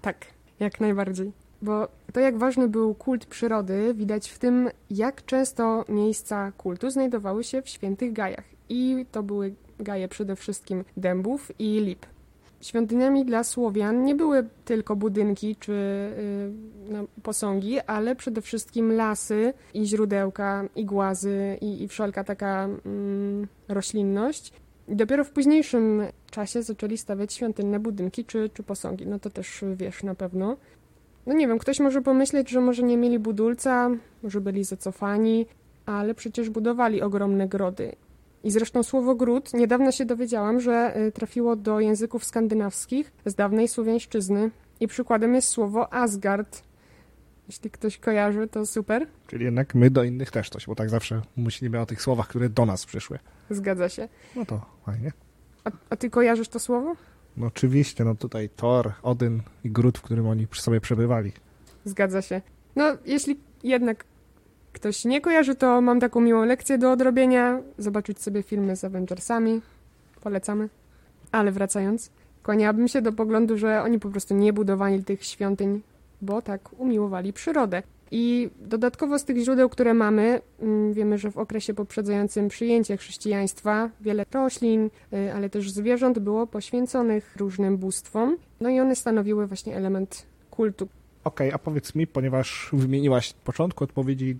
Tak, 0.01 0.25
jak 0.59 0.79
najbardziej. 0.79 1.31
Bo 1.61 1.87
to, 2.13 2.19
jak 2.19 2.37
ważny 2.37 2.67
był 2.67 2.95
kult 2.95 3.25
przyrody, 3.25 3.93
widać 3.93 4.29
w 4.29 4.39
tym, 4.39 4.69
jak 4.89 5.25
często 5.25 5.85
miejsca 5.89 6.51
kultu 6.51 6.89
znajdowały 6.89 7.43
się 7.43 7.61
w 7.61 7.69
świętych 7.69 8.13
gajach. 8.13 8.45
I 8.69 9.05
to 9.11 9.23
były 9.23 9.53
gaje 9.79 10.07
przede 10.07 10.35
wszystkim 10.35 10.83
dębów 10.97 11.51
i 11.59 11.79
lip. 11.79 12.05
Świątyniami 12.61 13.25
dla 13.25 13.43
Słowian 13.43 14.03
nie 14.03 14.15
były 14.15 14.47
tylko 14.65 14.95
budynki 14.95 15.55
czy 15.55 15.71
yy, 16.89 16.93
no, 16.93 17.03
posągi, 17.23 17.79
ale 17.79 18.15
przede 18.15 18.41
wszystkim 18.41 18.91
lasy 18.91 19.53
i 19.73 19.85
źródełka, 19.85 20.65
i 20.75 20.85
głazy, 20.85 21.57
i, 21.61 21.83
i 21.83 21.87
wszelka 21.87 22.23
taka 22.23 22.69
mm, 22.85 23.47
roślinność. 23.67 24.53
I 24.87 24.95
dopiero 24.95 25.23
w 25.23 25.31
późniejszym 25.31 26.01
czasie 26.29 26.63
zaczęli 26.63 26.97
stawiać 26.97 27.33
świątynne 27.33 27.79
budynki 27.79 28.25
czy, 28.25 28.49
czy 28.53 28.63
posągi. 28.63 29.07
No 29.07 29.19
to 29.19 29.29
też 29.29 29.63
wiesz 29.75 30.03
na 30.03 30.15
pewno. 30.15 30.57
No 31.25 31.33
nie 31.33 31.47
wiem, 31.47 31.59
ktoś 31.59 31.79
może 31.79 32.01
pomyśleć, 32.01 32.49
że 32.49 32.61
może 32.61 32.83
nie 32.83 32.97
mieli 32.97 33.19
budulca, 33.19 33.89
może 34.23 34.41
byli 34.41 34.63
zacofani, 34.63 35.45
ale 35.85 36.15
przecież 36.15 36.49
budowali 36.49 37.01
ogromne 37.01 37.47
grody. 37.47 37.95
I 38.43 38.51
zresztą 38.51 38.83
słowo 38.83 39.15
gród 39.15 39.53
niedawno 39.53 39.91
się 39.91 40.05
dowiedziałam, 40.05 40.59
że 40.59 40.97
y, 41.07 41.11
trafiło 41.11 41.55
do 41.55 41.79
języków 41.79 42.25
skandynawskich 42.25 43.11
z 43.25 43.35
dawnej 43.35 43.67
słowiańszczyzny. 43.67 44.51
I 44.79 44.87
przykładem 44.87 45.35
jest 45.35 45.47
słowo 45.47 45.93
Asgard. 45.93 46.63
Jeśli 47.47 47.71
ktoś 47.71 47.97
kojarzy, 47.97 48.47
to 48.47 48.65
super. 48.65 49.07
Czyli 49.27 49.45
jednak 49.45 49.75
my 49.75 49.89
do 49.89 50.03
innych 50.03 50.31
też 50.31 50.49
coś, 50.49 50.65
bo 50.65 50.75
tak 50.75 50.89
zawsze 50.89 51.21
myślimy 51.37 51.79
o 51.79 51.85
tych 51.85 52.01
słowach, 52.01 52.27
które 52.27 52.49
do 52.49 52.65
nas 52.65 52.85
przyszły. 52.85 53.19
Zgadza 53.49 53.89
się. 53.89 54.07
No 54.35 54.45
to 54.45 54.65
fajnie. 54.85 55.11
A, 55.63 55.71
a 55.89 55.95
ty 55.95 56.09
kojarzysz 56.09 56.47
to 56.47 56.59
słowo? 56.59 56.95
No 57.37 57.47
oczywiście, 57.47 58.05
no 58.05 58.15
tutaj 58.15 58.49
Thor, 58.49 58.91
Odyn 59.03 59.41
i 59.63 59.71
Grud, 59.71 59.97
w 59.97 60.01
którym 60.01 60.27
oni 60.27 60.47
przy 60.47 60.61
sobie 60.61 60.81
przebywali. 60.81 61.31
Zgadza 61.85 62.21
się. 62.21 62.41
No, 62.75 62.97
jeśli 63.05 63.39
jednak 63.63 64.05
ktoś 64.73 65.05
nie 65.05 65.21
kojarzy, 65.21 65.55
to 65.55 65.81
mam 65.81 65.99
taką 65.99 66.21
miłą 66.21 66.45
lekcję 66.45 66.77
do 66.77 66.91
odrobienia. 66.91 67.61
Zobaczyć 67.77 68.21
sobie 68.21 68.43
filmy 68.43 68.75
z 68.75 68.83
Avengersami. 68.83 69.61
Polecamy. 70.21 70.69
Ale 71.31 71.51
wracając, 71.51 72.11
kłaniałabym 72.43 72.87
się 72.87 73.01
do 73.01 73.13
poglądu, 73.13 73.57
że 73.57 73.83
oni 73.83 73.99
po 73.99 74.09
prostu 74.09 74.35
nie 74.35 74.53
budowali 74.53 75.03
tych 75.03 75.25
świątyń, 75.25 75.81
bo 76.21 76.41
tak 76.41 76.79
umiłowali 76.79 77.33
przyrodę. 77.33 77.83
I 78.11 78.49
dodatkowo 78.61 79.19
z 79.19 79.25
tych 79.25 79.37
źródeł, 79.37 79.69
które 79.69 79.93
mamy, 79.93 80.41
mm, 80.59 80.93
wiemy, 80.93 81.17
że 81.17 81.31
w 81.31 81.37
okresie 81.37 81.73
poprzedzającym 81.73 82.47
przyjęcie 82.47 82.97
chrześcijaństwa 82.97 83.89
wiele 84.01 84.25
roślin, 84.33 84.89
y, 85.13 85.33
ale 85.33 85.49
też 85.49 85.71
zwierząt 85.71 86.19
było 86.19 86.47
poświęconych 86.47 87.35
różnym 87.37 87.77
bóstwom. 87.77 88.37
No 88.61 88.69
i 88.69 88.79
one 88.79 88.95
stanowiły 88.95 89.47
właśnie 89.47 89.75
element 89.75 90.25
kultu. 90.51 90.87
Okej, 91.23 91.47
okay, 91.47 91.55
a 91.55 91.57
powiedz 91.57 91.95
mi, 91.95 92.07
ponieważ 92.07 92.69
wymieniłaś 92.73 93.29
w 93.29 93.33
początku 93.33 93.83
odpowiedzi 93.83 94.37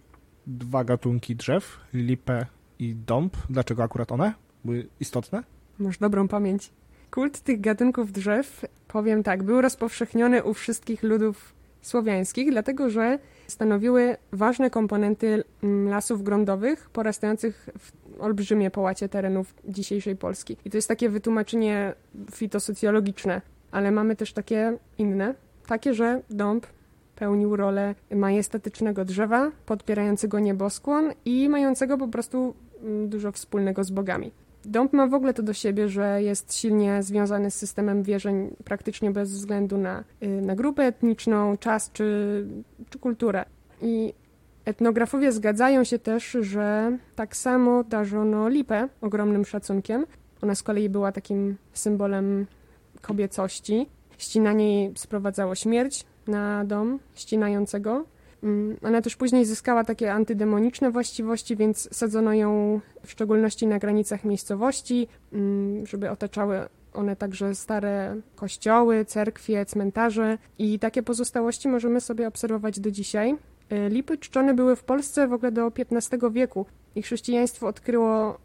dwa 0.47 0.83
gatunki 0.83 1.35
drzew, 1.35 1.77
lipę 1.93 2.45
i 2.79 2.95
dąb, 2.95 3.37
dlaczego 3.49 3.83
akurat 3.83 4.11
one 4.11 4.33
były 4.65 4.87
istotne? 4.99 5.43
Masz 5.79 5.97
dobrą 5.97 6.27
pamięć. 6.27 6.71
Kult 7.11 7.39
tych 7.39 7.61
gatunków 7.61 8.11
drzew, 8.11 8.65
powiem 8.87 9.23
tak, 9.23 9.43
był 9.43 9.61
rozpowszechniony 9.61 10.43
u 10.43 10.53
wszystkich 10.53 11.03
ludów 11.03 11.58
słowiańskich, 11.81 12.51
dlatego 12.51 12.89
że 12.89 13.19
stanowiły 13.47 14.17
ważne 14.31 14.69
komponenty 14.69 15.43
mm, 15.63 15.89
lasów 15.89 16.23
grądowych 16.23 16.89
porastających 16.89 17.69
w 17.79 17.91
olbrzymie 18.21 18.71
połacie 18.71 19.09
terenów 19.09 19.53
dzisiejszej 19.67 20.15
Polski. 20.15 20.57
I 20.65 20.69
to 20.69 20.77
jest 20.77 20.87
takie 20.87 21.09
wytłumaczenie 21.09 21.93
fitosocjologiczne, 22.31 23.41
ale 23.71 23.91
mamy 23.91 24.15
też 24.15 24.33
takie 24.33 24.77
inne, 24.97 25.35
takie, 25.67 25.93
że 25.93 26.21
dąb 26.29 26.67
pełnił 27.15 27.55
rolę 27.55 27.95
majestatycznego 28.11 29.05
drzewa, 29.05 29.51
podpierającego 29.65 30.39
nieboskłon 30.39 31.11
i 31.25 31.49
mającego 31.49 31.97
po 31.97 32.07
prostu 32.07 32.53
mm, 32.81 33.09
dużo 33.09 33.31
wspólnego 33.31 33.83
z 33.83 33.91
bogami. 33.91 34.31
Dąb 34.69 34.93
ma 34.93 35.07
w 35.07 35.13
ogóle 35.13 35.33
to 35.33 35.43
do 35.43 35.53
siebie, 35.53 35.89
że 35.89 36.23
jest 36.23 36.53
silnie 36.53 37.03
związany 37.03 37.51
z 37.51 37.55
systemem 37.55 38.03
wierzeń 38.03 38.55
praktycznie 38.63 39.11
bez 39.11 39.31
względu 39.31 39.77
na, 39.77 40.03
y, 40.23 40.27
na 40.27 40.55
grupę 40.55 40.83
etniczną, 40.83 41.57
czas 41.57 41.91
czy, 41.91 42.45
czy 42.89 42.99
kulturę. 42.99 43.45
I 43.81 44.13
Etnografowie 44.65 45.31
zgadzają 45.31 45.83
się 45.83 45.99
też, 45.99 46.37
że 46.41 46.97
tak 47.15 47.35
samo 47.35 47.83
darzono 47.83 48.49
lipę 48.49 48.89
ogromnym 49.01 49.45
szacunkiem. 49.45 50.05
Ona 50.41 50.55
z 50.55 50.63
kolei 50.63 50.89
była 50.89 51.11
takim 51.11 51.57
symbolem 51.73 52.45
kobiecości. 53.01 53.87
Ścinanie 54.17 54.75
jej 54.75 54.93
sprowadzało 54.97 55.55
śmierć 55.55 56.05
na 56.27 56.65
dom 56.65 56.99
ścinającego. 57.15 58.05
Mm, 58.43 58.77
Ona 58.83 59.01
też 59.01 59.15
później 59.15 59.45
zyskała 59.45 59.83
takie 59.83 60.13
antydemoniczne 60.13 60.91
właściwości, 60.91 61.55
więc 61.55 61.95
sadzono 61.95 62.33
ją 62.33 62.81
w 63.05 63.11
szczególności 63.11 63.67
na 63.67 63.79
granicach 63.79 64.23
miejscowości, 64.23 65.07
mm, 65.33 65.85
żeby 65.85 66.09
otaczały 66.09 66.65
one 66.93 67.15
także 67.15 67.55
stare 67.55 68.15
kościoły, 68.35 69.05
cerkwie, 69.05 69.65
cmentarze. 69.65 70.37
I 70.57 70.79
takie 70.79 71.03
pozostałości 71.03 71.67
możemy 71.67 72.01
sobie 72.01 72.27
obserwować 72.27 72.79
do 72.79 72.91
dzisiaj. 72.91 73.35
Y, 73.71 73.89
Lipy 73.89 74.17
czczone 74.17 74.53
były 74.53 74.75
w 74.75 74.83
Polsce 74.83 75.27
w 75.27 75.33
ogóle 75.33 75.51
do 75.51 75.71
XV 75.91 76.31
wieku. 76.31 76.65
I 76.95 77.01
chrześcijaństwo 77.01 77.67
odkryło 77.67 78.37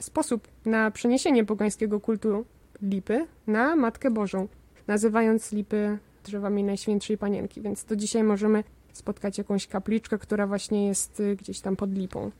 sposób 0.00 0.48
na 0.66 0.90
przeniesienie 0.90 1.44
pogańskiego 1.44 2.00
kultu 2.00 2.44
lipy 2.82 3.26
na 3.46 3.76
Matkę 3.76 4.10
Bożą, 4.10 4.48
nazywając 4.86 5.52
lipy 5.52 5.98
drzewami 6.24 6.64
Najświętszej 6.64 7.18
Panienki, 7.18 7.60
więc 7.60 7.84
do 7.84 7.96
dzisiaj 7.96 8.22
możemy 8.22 8.64
spotkać 8.96 9.38
jakąś 9.38 9.66
kapliczkę, 9.66 10.18
która 10.18 10.46
właśnie 10.46 10.86
jest 10.86 11.20
y, 11.20 11.36
gdzieś 11.36 11.60
tam 11.60 11.76
pod 11.76 11.92
lipą. 11.92 12.30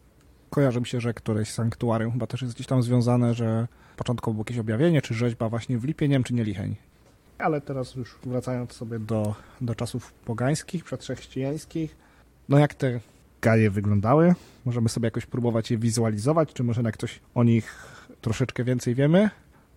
Kojarzy 0.51 0.81
mi 0.81 0.87
się, 0.87 1.01
że 1.01 1.15
któreś 1.15 1.53
sanktuarium 1.53 2.13
chyba 2.13 2.27
też 2.27 2.43
jest 2.43 2.55
gdzieś 2.55 2.67
tam 2.67 2.83
związane, 2.83 3.35
że 3.35 3.69
początkowo 3.97 4.35
było 4.35 4.41
jakieś 4.43 4.59
objawienie, 4.59 5.03
czy 5.03 5.15
rzeźba 5.15 5.49
właśnie 5.49 5.79
w 5.79 5.85
Lipie, 5.85 6.09
nie 6.09 6.15
wiem, 6.15 6.25
czy 6.25 6.35
nie 6.35 6.45
Licheń. 6.45 6.77
Ale 7.39 7.61
teraz 7.61 7.95
już 7.95 8.19
wracając 8.27 8.73
sobie 8.73 8.99
do, 8.99 9.35
do 9.61 9.75
czasów 9.75 10.13
pogańskich, 10.13 10.85
przedchrześcijańskich, 10.85 11.97
no 12.49 12.59
jak 12.59 12.75
te 12.75 13.01
gaje 13.41 13.71
wyglądały? 13.71 14.35
Możemy 14.65 14.89
sobie 14.89 15.07
jakoś 15.07 15.27
próbować 15.27 15.71
je 15.71 15.79
wizualizować, 15.79 16.53
czy 16.53 16.65
może 16.65 16.83
jak 16.83 16.97
coś 16.97 17.21
o 17.35 17.45
nich 17.45 17.87
troszeczkę 18.21 18.65
więcej 18.65 18.95
wiemy? 18.95 19.31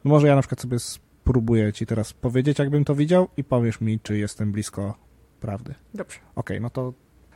No 0.05 0.09
może 0.11 0.27
ja 0.27 0.35
na 0.35 0.41
przykład 0.41 0.61
sobie 0.61 0.79
spróbuję 0.79 1.73
ci 1.73 1.85
teraz 1.85 2.13
powiedzieć, 2.13 2.59
jakbym 2.59 2.85
to 2.85 2.95
widział 2.95 3.27
i 3.37 3.43
powiesz 3.43 3.81
mi, 3.81 3.99
czy 3.99 4.17
jestem 4.17 4.51
blisko 4.51 5.06
prawdy. 5.37 5.73
Dobrze. 5.93 6.19
Okej, 6.35 6.61
no 6.61 6.69
to 6.69 6.93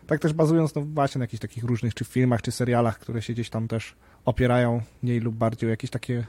tak 0.08 0.20
też 0.20 0.34
bazując 0.34 0.76
no 0.76 0.82
właśnie 0.82 1.20
na 1.20 1.24
jakichś 1.24 1.42
takich 1.42 1.64
różnych 1.64 1.94
czy 1.94 2.06
filmach, 2.06 2.42
czy 2.42 2.52
serialach, 2.52 3.00
które 3.00 3.22
się 3.22 3.34
gdzieś 3.34 3.50
tam 3.50 3.68
też 3.68 3.96
opierają 4.26 4.82
mniej 5.04 5.20
lub 5.20 5.36
bardziej 5.36 5.68
o 5.68 5.72
jakieś 5.72 5.90
takie 5.90 6.26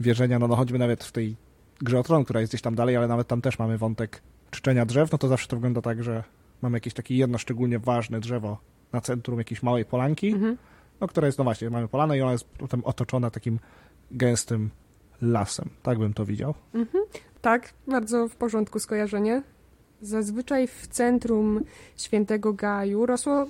wierzenia, 0.00 0.38
no, 0.38 0.48
no 0.48 0.56
choćby 0.56 0.78
nawet 0.78 1.04
w 1.04 1.12
tej 1.12 1.36
grze 1.80 1.98
o 1.98 2.02
tron, 2.02 2.24
która 2.24 2.40
jest 2.40 2.50
gdzieś 2.52 2.62
tam 2.62 2.74
dalej, 2.74 2.96
ale 2.96 3.08
nawet 3.08 3.28
tam 3.28 3.40
też 3.40 3.58
mamy 3.58 3.78
wątek 3.78 4.22
czczenia 4.50 4.86
drzew, 4.86 5.12
no 5.12 5.18
to 5.18 5.28
zawsze 5.28 5.48
to 5.48 5.56
wygląda 5.56 5.82
tak, 5.82 6.02
że 6.02 6.24
mamy 6.62 6.76
jakieś 6.76 6.94
takie 6.94 7.16
jedno 7.16 7.38
szczególnie 7.38 7.78
ważne 7.78 8.20
drzewo 8.20 8.58
na 8.92 9.00
centrum 9.00 9.38
jakiejś 9.38 9.62
małej 9.62 9.84
polanki, 9.84 10.32
Mhm. 10.32 10.56
no 11.00 11.08
która 11.08 11.26
jest, 11.26 11.38
no 11.38 11.44
właśnie, 11.44 11.70
mamy 11.70 11.88
polanę 11.88 12.18
i 12.18 12.22
ona 12.22 12.32
jest 12.32 12.44
potem 12.44 12.84
otoczona 12.84 13.30
takim 13.30 13.58
gęstym 14.10 14.70
lasem. 15.22 15.70
Tak 15.82 15.98
bym 15.98 16.14
to 16.14 16.24
widział. 16.26 16.54
Tak, 17.40 17.74
bardzo 17.86 18.28
w 18.28 18.36
porządku 18.36 18.78
skojarzenie. 18.78 19.42
Zazwyczaj 20.02 20.66
w 20.66 20.86
centrum 20.86 21.60
świętego 21.96 22.52
Gaju 22.52 23.06
rosło 23.06 23.46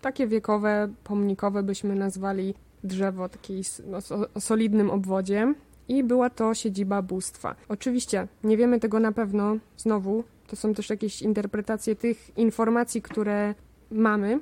takie 0.00 0.26
wiekowe, 0.26 0.88
pomnikowe 1.04 1.62
byśmy 1.62 1.94
nazwali 1.94 2.54
drzewo 2.84 3.28
takiej 3.28 3.60
s- 3.60 3.82
no, 3.86 3.98
o 4.34 4.40
solidnym 4.40 4.90
obwodzie 4.90 5.54
i 5.88 6.04
była 6.04 6.30
to 6.30 6.54
siedziba 6.54 7.02
bóstwa. 7.02 7.54
Oczywiście 7.68 8.26
nie 8.44 8.56
wiemy 8.56 8.80
tego 8.80 9.00
na 9.00 9.12
pewno, 9.12 9.56
znowu 9.76 10.24
to 10.46 10.56
są 10.56 10.74
też 10.74 10.90
jakieś 10.90 11.22
interpretacje 11.22 11.96
tych 11.96 12.38
informacji, 12.38 13.02
które 13.02 13.54
mamy, 13.90 14.40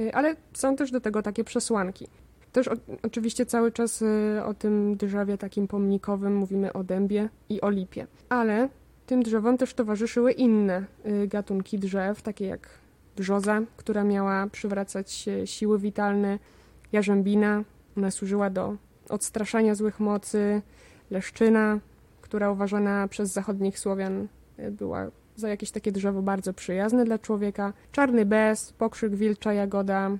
y, 0.00 0.14
ale 0.14 0.36
są 0.54 0.76
też 0.76 0.90
do 0.90 1.00
tego 1.00 1.22
takie 1.22 1.44
przesłanki. 1.44 2.06
Też 2.52 2.68
o, 2.68 2.72
oczywiście 3.02 3.46
cały 3.46 3.72
czas 3.72 4.02
y, 4.02 4.40
o 4.44 4.54
tym 4.54 4.96
drzewie 4.96 5.38
takim 5.38 5.68
pomnikowym 5.68 6.36
mówimy 6.36 6.72
o 6.72 6.84
dębie 6.84 7.28
i 7.48 7.60
o 7.60 7.70
lipie. 7.70 8.06
Ale 8.28 8.68
tym 9.12 9.22
drzewom 9.22 9.58
też 9.58 9.74
towarzyszyły 9.74 10.32
inne 10.32 10.84
y, 11.06 11.28
gatunki 11.28 11.78
drzew, 11.78 12.22
takie 12.22 12.46
jak 12.46 12.68
brzoza, 13.16 13.62
która 13.76 14.04
miała 14.04 14.46
przywracać 14.46 15.28
siły 15.44 15.78
witalne, 15.78 16.38
jarzębina, 16.92 17.64
ona 17.96 18.10
służyła 18.10 18.50
do 18.50 18.76
odstraszania 19.08 19.74
złych 19.74 20.00
mocy, 20.00 20.62
leszczyna, 21.10 21.78
która 22.20 22.50
uważana 22.50 23.08
przez 23.08 23.32
zachodnich 23.32 23.78
Słowian 23.78 24.28
y, 24.58 24.70
była 24.70 25.06
za 25.36 25.48
jakieś 25.48 25.70
takie 25.70 25.92
drzewo 25.92 26.22
bardzo 26.22 26.52
przyjazne 26.52 27.04
dla 27.04 27.18
człowieka, 27.18 27.72
czarny 27.92 28.26
bez, 28.26 28.72
pokrzyk 28.72 29.14
wilcza 29.14 29.52
jagoda, 29.52 30.10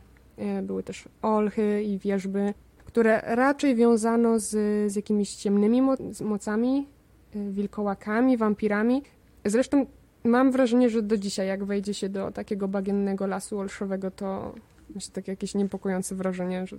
y, 0.58 0.62
były 0.62 0.82
też 0.82 1.08
olchy 1.22 1.82
i 1.82 1.98
wierzby, 1.98 2.54
które 2.84 3.22
raczej 3.24 3.74
wiązano 3.74 4.38
z, 4.38 4.50
z 4.92 4.96
jakimiś 4.96 5.34
ciemnymi 5.34 5.82
mocami, 6.20 6.86
wilkołakami, 7.34 8.36
wampirami. 8.36 9.02
Zresztą 9.44 9.86
mam 10.24 10.52
wrażenie, 10.52 10.90
że 10.90 11.02
do 11.02 11.16
dzisiaj, 11.16 11.48
jak 11.48 11.64
wejdzie 11.64 11.94
się 11.94 12.08
do 12.08 12.30
takiego 12.30 12.68
bagiennego 12.68 13.26
lasu 13.26 13.58
olszowego, 13.58 14.10
to 14.10 14.54
się 14.98 15.10
takie 15.10 15.32
jakieś 15.32 15.54
niepokojące 15.54 16.14
wrażenie, 16.14 16.66
że 16.66 16.76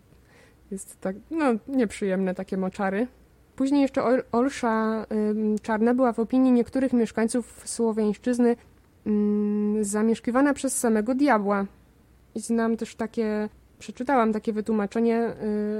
jest 0.71 1.01
tak, 1.01 1.15
no, 1.31 1.45
nieprzyjemne 1.67 2.35
takie 2.35 2.57
moczary. 2.57 3.07
Później 3.55 3.81
jeszcze 3.81 4.03
Ol- 4.03 4.23
Olsza 4.31 5.05
Czarna 5.61 5.93
była 5.93 6.13
w 6.13 6.19
opinii 6.19 6.51
niektórych 6.51 6.93
mieszkańców 6.93 7.61
Słowiańszczyzny 7.65 8.55
ym, 9.07 9.77
zamieszkiwana 9.81 10.53
przez 10.53 10.79
samego 10.79 11.15
diabła. 11.15 11.65
I 12.35 12.39
znam 12.39 12.77
też 12.77 12.95
takie, 12.95 13.49
przeczytałam 13.83 14.33
takie 14.33 14.53
wytłumaczenie 14.53 15.33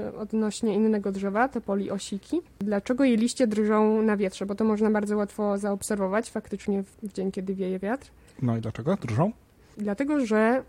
y, 0.08 0.18
odnośnie 0.18 0.74
innego 0.74 1.12
drzewa, 1.12 1.48
topoli 1.48 1.90
osiki. 1.90 2.40
Dlaczego 2.58 3.04
jej 3.04 3.16
liście 3.16 3.46
drżą 3.46 4.02
na 4.02 4.16
wietrze? 4.16 4.46
Bo 4.46 4.54
to 4.54 4.64
można 4.64 4.90
bardzo 4.90 5.16
łatwo 5.16 5.58
zaobserwować 5.58 6.30
faktycznie 6.30 6.82
w, 6.82 7.12
dzień, 7.12 7.32
kiedy 7.32 7.54
wieje 7.54 7.78
wiatr. 7.78 8.10
No 8.42 8.56
i 8.56 8.60
dlaczego? 8.60 8.96
Drżą? 8.96 9.32
Dlatego, 9.76 10.26
że 10.26 10.62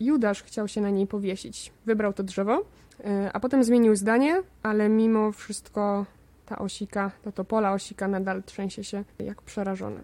Judasz 0.00 0.42
chciał 0.42 0.68
się 0.68 0.80
na 0.80 0.90
niej 0.90 1.06
powiesić. 1.06 1.72
Wybrał 1.86 2.12
to 2.12 2.22
drzewo, 2.22 2.60
y, 2.60 3.04
a 3.32 3.40
potem 3.40 3.64
zmienił 3.64 3.96
zdanie, 3.96 4.42
ale 4.62 4.88
mimo 4.88 5.32
wszystko 5.32 6.06
ta 6.46 6.58
osika, 6.58 7.10
to 7.22 7.32
topola 7.32 7.72
osika 7.72 8.08
nadal 8.08 8.42
trzęsie 8.42 8.84
się 8.84 9.04
jak 9.18 9.42
przerażona. 9.42 10.00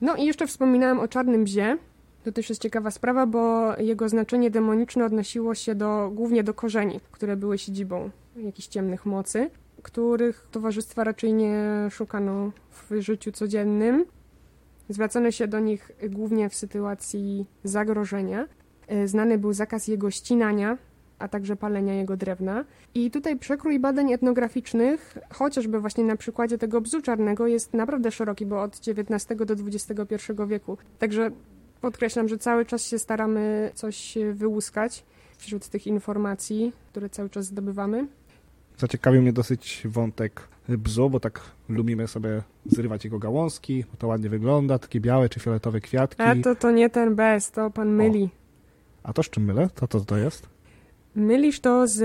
No 0.00 0.16
i 0.16 0.24
jeszcze 0.24 0.46
wspominałam 0.46 1.00
o 1.00 1.08
czarnym 1.08 1.44
bzie. 1.44 1.78
To 2.24 2.32
też 2.32 2.48
jest 2.48 2.62
ciekawa 2.62 2.90
sprawa, 2.90 3.26
bo 3.26 3.72
jego 3.78 4.08
znaczenie 4.08 4.50
demoniczne 4.50 5.04
odnosiło 5.04 5.54
się 5.54 5.74
do, 5.74 6.10
głównie 6.14 6.44
do 6.44 6.54
korzeni, 6.54 7.00
które 7.10 7.36
były 7.36 7.58
siedzibą 7.58 8.10
jakichś 8.36 8.68
ciemnych 8.68 9.06
mocy, 9.06 9.50
których 9.82 10.46
towarzystwa 10.50 11.04
raczej 11.04 11.34
nie 11.34 11.88
szukano 11.90 12.52
w 12.70 13.00
życiu 13.00 13.32
codziennym. 13.32 14.04
Zwracano 14.88 15.30
się 15.30 15.48
do 15.48 15.60
nich 15.60 15.90
głównie 16.10 16.48
w 16.48 16.54
sytuacji 16.54 17.46
zagrożenia. 17.64 18.48
E, 18.88 19.08
Znany 19.08 19.38
był 19.38 19.52
zakaz 19.52 19.88
jego 19.88 20.10
ścinania, 20.10 20.78
a 21.18 21.28
także 21.28 21.56
palenia 21.56 21.94
jego 21.94 22.16
drewna. 22.16 22.64
I 22.94 23.10
tutaj 23.10 23.38
przekrój 23.38 23.80
badań 23.80 24.12
etnograficznych, 24.12 25.18
chociażby 25.32 25.80
właśnie 25.80 26.04
na 26.04 26.16
przykładzie 26.16 26.58
tego 26.58 26.80
bzu 26.80 27.02
czarnego, 27.02 27.46
jest 27.46 27.74
naprawdę 27.74 28.10
szeroki, 28.10 28.46
bo 28.46 28.62
od 28.62 28.76
XIX 28.76 29.38
do 29.46 29.54
XXI 29.54 30.32
wieku. 30.46 30.78
Także 30.98 31.30
podkreślam, 31.80 32.28
że 32.28 32.38
cały 32.38 32.66
czas 32.66 32.86
się 32.86 32.98
staramy 32.98 33.70
coś 33.74 34.18
wyłuskać 34.32 35.04
wśród 35.38 35.68
tych 35.68 35.86
informacji, 35.86 36.72
które 36.90 37.08
cały 37.08 37.30
czas 37.30 37.46
zdobywamy. 37.46 38.06
Zaciekawił 38.78 39.22
mnie 39.22 39.32
dosyć 39.32 39.82
wątek 39.84 40.48
bzu, 40.68 41.10
bo 41.10 41.20
tak 41.20 41.40
lubimy 41.68 42.08
sobie 42.08 42.42
zrywać 42.66 43.04
jego 43.04 43.18
gałązki, 43.18 43.84
bo 43.90 43.96
to 43.96 44.06
ładnie 44.06 44.28
wygląda, 44.28 44.78
takie 44.78 45.00
białe 45.00 45.28
czy 45.28 45.40
fioletowe 45.40 45.80
kwiatki. 45.80 46.22
A 46.22 46.34
to, 46.42 46.54
to 46.54 46.70
nie 46.70 46.90
ten 46.90 47.14
bez, 47.14 47.50
to 47.50 47.70
pan 47.70 47.88
myli. 47.88 48.30
A 49.02 49.12
to 49.12 49.22
z 49.22 49.30
czym 49.30 49.44
mylę? 49.44 49.68
To 49.74 49.88
to, 49.88 50.00
to 50.00 50.16
jest? 50.16 50.48
Mylisz 51.14 51.60
to 51.60 51.86
z 51.86 52.00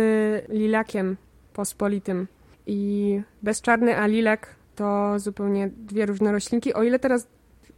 lilakiem 0.50 1.18
pospolitym. 1.54 2.28
I 2.68 3.22
bezczarny, 3.44 3.98
a 3.98 4.08
lilak 4.08 4.56
to 4.76 5.20
zupełnie 5.20 5.70
dwie 5.78 6.06
różne 6.06 6.32
roślinki. 6.32 6.74
O 6.74 6.84
ile 6.84 7.00
teraz 7.00 7.28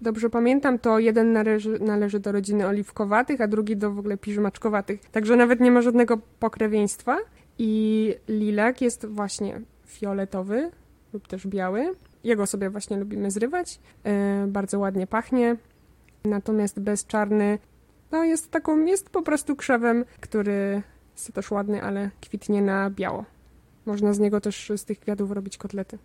dobrze 0.02 0.30
pamiętam, 0.30 0.80
to 0.80 1.00
jeden 1.00 1.34
należy, 1.34 1.80
należy 1.80 2.20
do 2.20 2.32
rodziny 2.32 2.68
oliwkowatych, 2.68 3.42
a 3.42 3.48
drugi 3.48 3.78
do 3.78 3.92
w 3.92 4.00
ogóle 4.00 4.18
piżmaczkowatych. 4.18 5.10
Także 5.10 5.36
nawet 5.36 5.60
nie 5.60 5.72
ma 5.72 5.82
żadnego 5.82 6.18
pokrewieństwa. 6.40 7.18
I 7.60 8.16
lilak 8.28 8.82
jest 8.82 9.06
właśnie 9.06 9.62
fioletowy 9.86 10.72
lub 11.14 11.28
też 11.28 11.48
biały. 11.48 11.94
Jego 12.24 12.46
sobie 12.46 12.70
właśnie 12.70 12.98
lubimy 12.98 13.32
zrywać. 13.32 13.80
E, 14.04 14.46
bardzo 14.48 14.80
ładnie 14.80 15.08
pachnie. 15.08 15.56
Natomiast 16.26 16.80
bezczarny 16.80 17.60
no 18.12 18.24
jest 18.24 18.52
taką, 18.52 18.86
jest 18.86 19.10
po 19.10 19.22
prostu 19.22 19.56
krzewem, 19.56 20.06
który 20.20 20.82
jest 21.16 21.34
też 21.34 21.52
ładny, 21.52 21.84
ale 21.84 22.12
kwitnie 22.22 22.62
na 22.62 22.90
biało. 22.90 23.26
Można 23.86 24.14
z 24.14 24.20
niego 24.20 24.42
też 24.42 24.72
z 24.78 24.86
tych 24.86 25.00
kwiatów 25.00 25.32
robić 25.32 25.58
kotlety. 25.58 25.98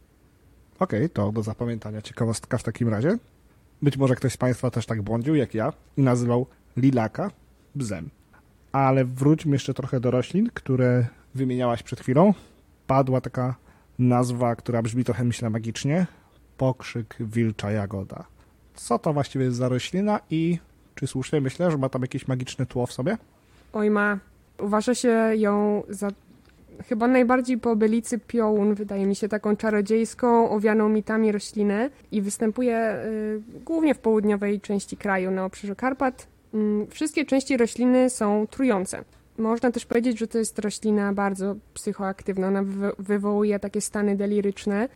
Okej, 0.78 1.10
to 1.10 1.32
do 1.32 1.42
zapamiętania 1.42 2.02
ciekawostka 2.02 2.58
w 2.58 2.62
takim 2.62 2.88
razie. 2.88 3.18
Być 3.82 3.96
może 3.96 4.14
ktoś 4.14 4.32
z 4.32 4.36
Państwa 4.36 4.70
też 4.70 4.86
tak 4.86 5.02
błądził 5.02 5.34
jak 5.34 5.54
ja 5.54 5.72
i 5.96 6.02
nazywał 6.02 6.46
lilaka 6.76 7.30
bzem. 7.74 8.10
Ale 8.72 9.04
wróćmy 9.04 9.52
jeszcze 9.52 9.74
trochę 9.74 10.00
do 10.00 10.10
roślin, 10.10 10.50
które 10.54 11.06
wymieniałaś 11.34 11.82
przed 11.82 12.00
chwilą. 12.00 12.34
Padła 12.86 13.20
taka 13.20 13.54
nazwa, 13.98 14.56
która 14.56 14.82
brzmi 14.82 15.04
trochę, 15.04 15.24
myślę, 15.24 15.50
magicznie. 15.50 16.06
Pokrzyk 16.56 17.16
wilcza 17.20 17.70
jagoda. 17.70 18.24
Co 18.74 18.98
to 18.98 19.12
właściwie 19.12 19.44
jest 19.44 19.56
za 19.56 19.68
roślina 19.68 20.20
i 20.30 20.58
czy 20.94 21.06
słusznie 21.06 21.40
myślę, 21.40 21.70
że 21.70 21.78
ma 21.78 21.88
tam 21.88 22.02
jakieś 22.02 22.28
magiczne 22.28 22.66
tło 22.66 22.86
w 22.86 22.92
sobie? 22.92 23.16
Oj 23.72 23.90
ma. 23.90 24.18
Uważa 24.58 24.94
się 24.94 25.30
ją 25.34 25.82
za 25.88 26.08
chyba 26.88 27.08
najbardziej 27.08 27.58
po 27.58 27.70
obylicy 27.70 28.18
piołun, 28.18 28.74
wydaje 28.74 29.06
mi 29.06 29.16
się, 29.16 29.28
taką 29.28 29.56
czarodziejską, 29.56 30.50
owianą 30.50 30.88
mitami 30.88 31.32
roślinę 31.32 31.90
i 32.12 32.22
występuje 32.22 32.96
y, 33.04 33.42
głównie 33.64 33.94
w 33.94 33.98
południowej 33.98 34.60
części 34.60 34.96
kraju, 34.96 35.30
na 35.30 35.44
obrzeżu 35.44 35.74
Karpat. 35.76 36.26
Y, 36.54 36.86
wszystkie 36.90 37.24
części 37.24 37.56
rośliny 37.56 38.10
są 38.10 38.46
trujące. 38.46 39.04
Można 39.38 39.70
też 39.70 39.86
powiedzieć, 39.86 40.18
że 40.18 40.26
to 40.26 40.38
jest 40.38 40.58
roślina 40.58 41.12
bardzo 41.12 41.56
psychoaktywna. 41.74 42.48
Ona 42.48 42.62
wy 42.62 42.90
wywołuje 42.98 43.58
takie 43.58 43.80
stany 43.80 44.16
deliryczne. 44.16 44.88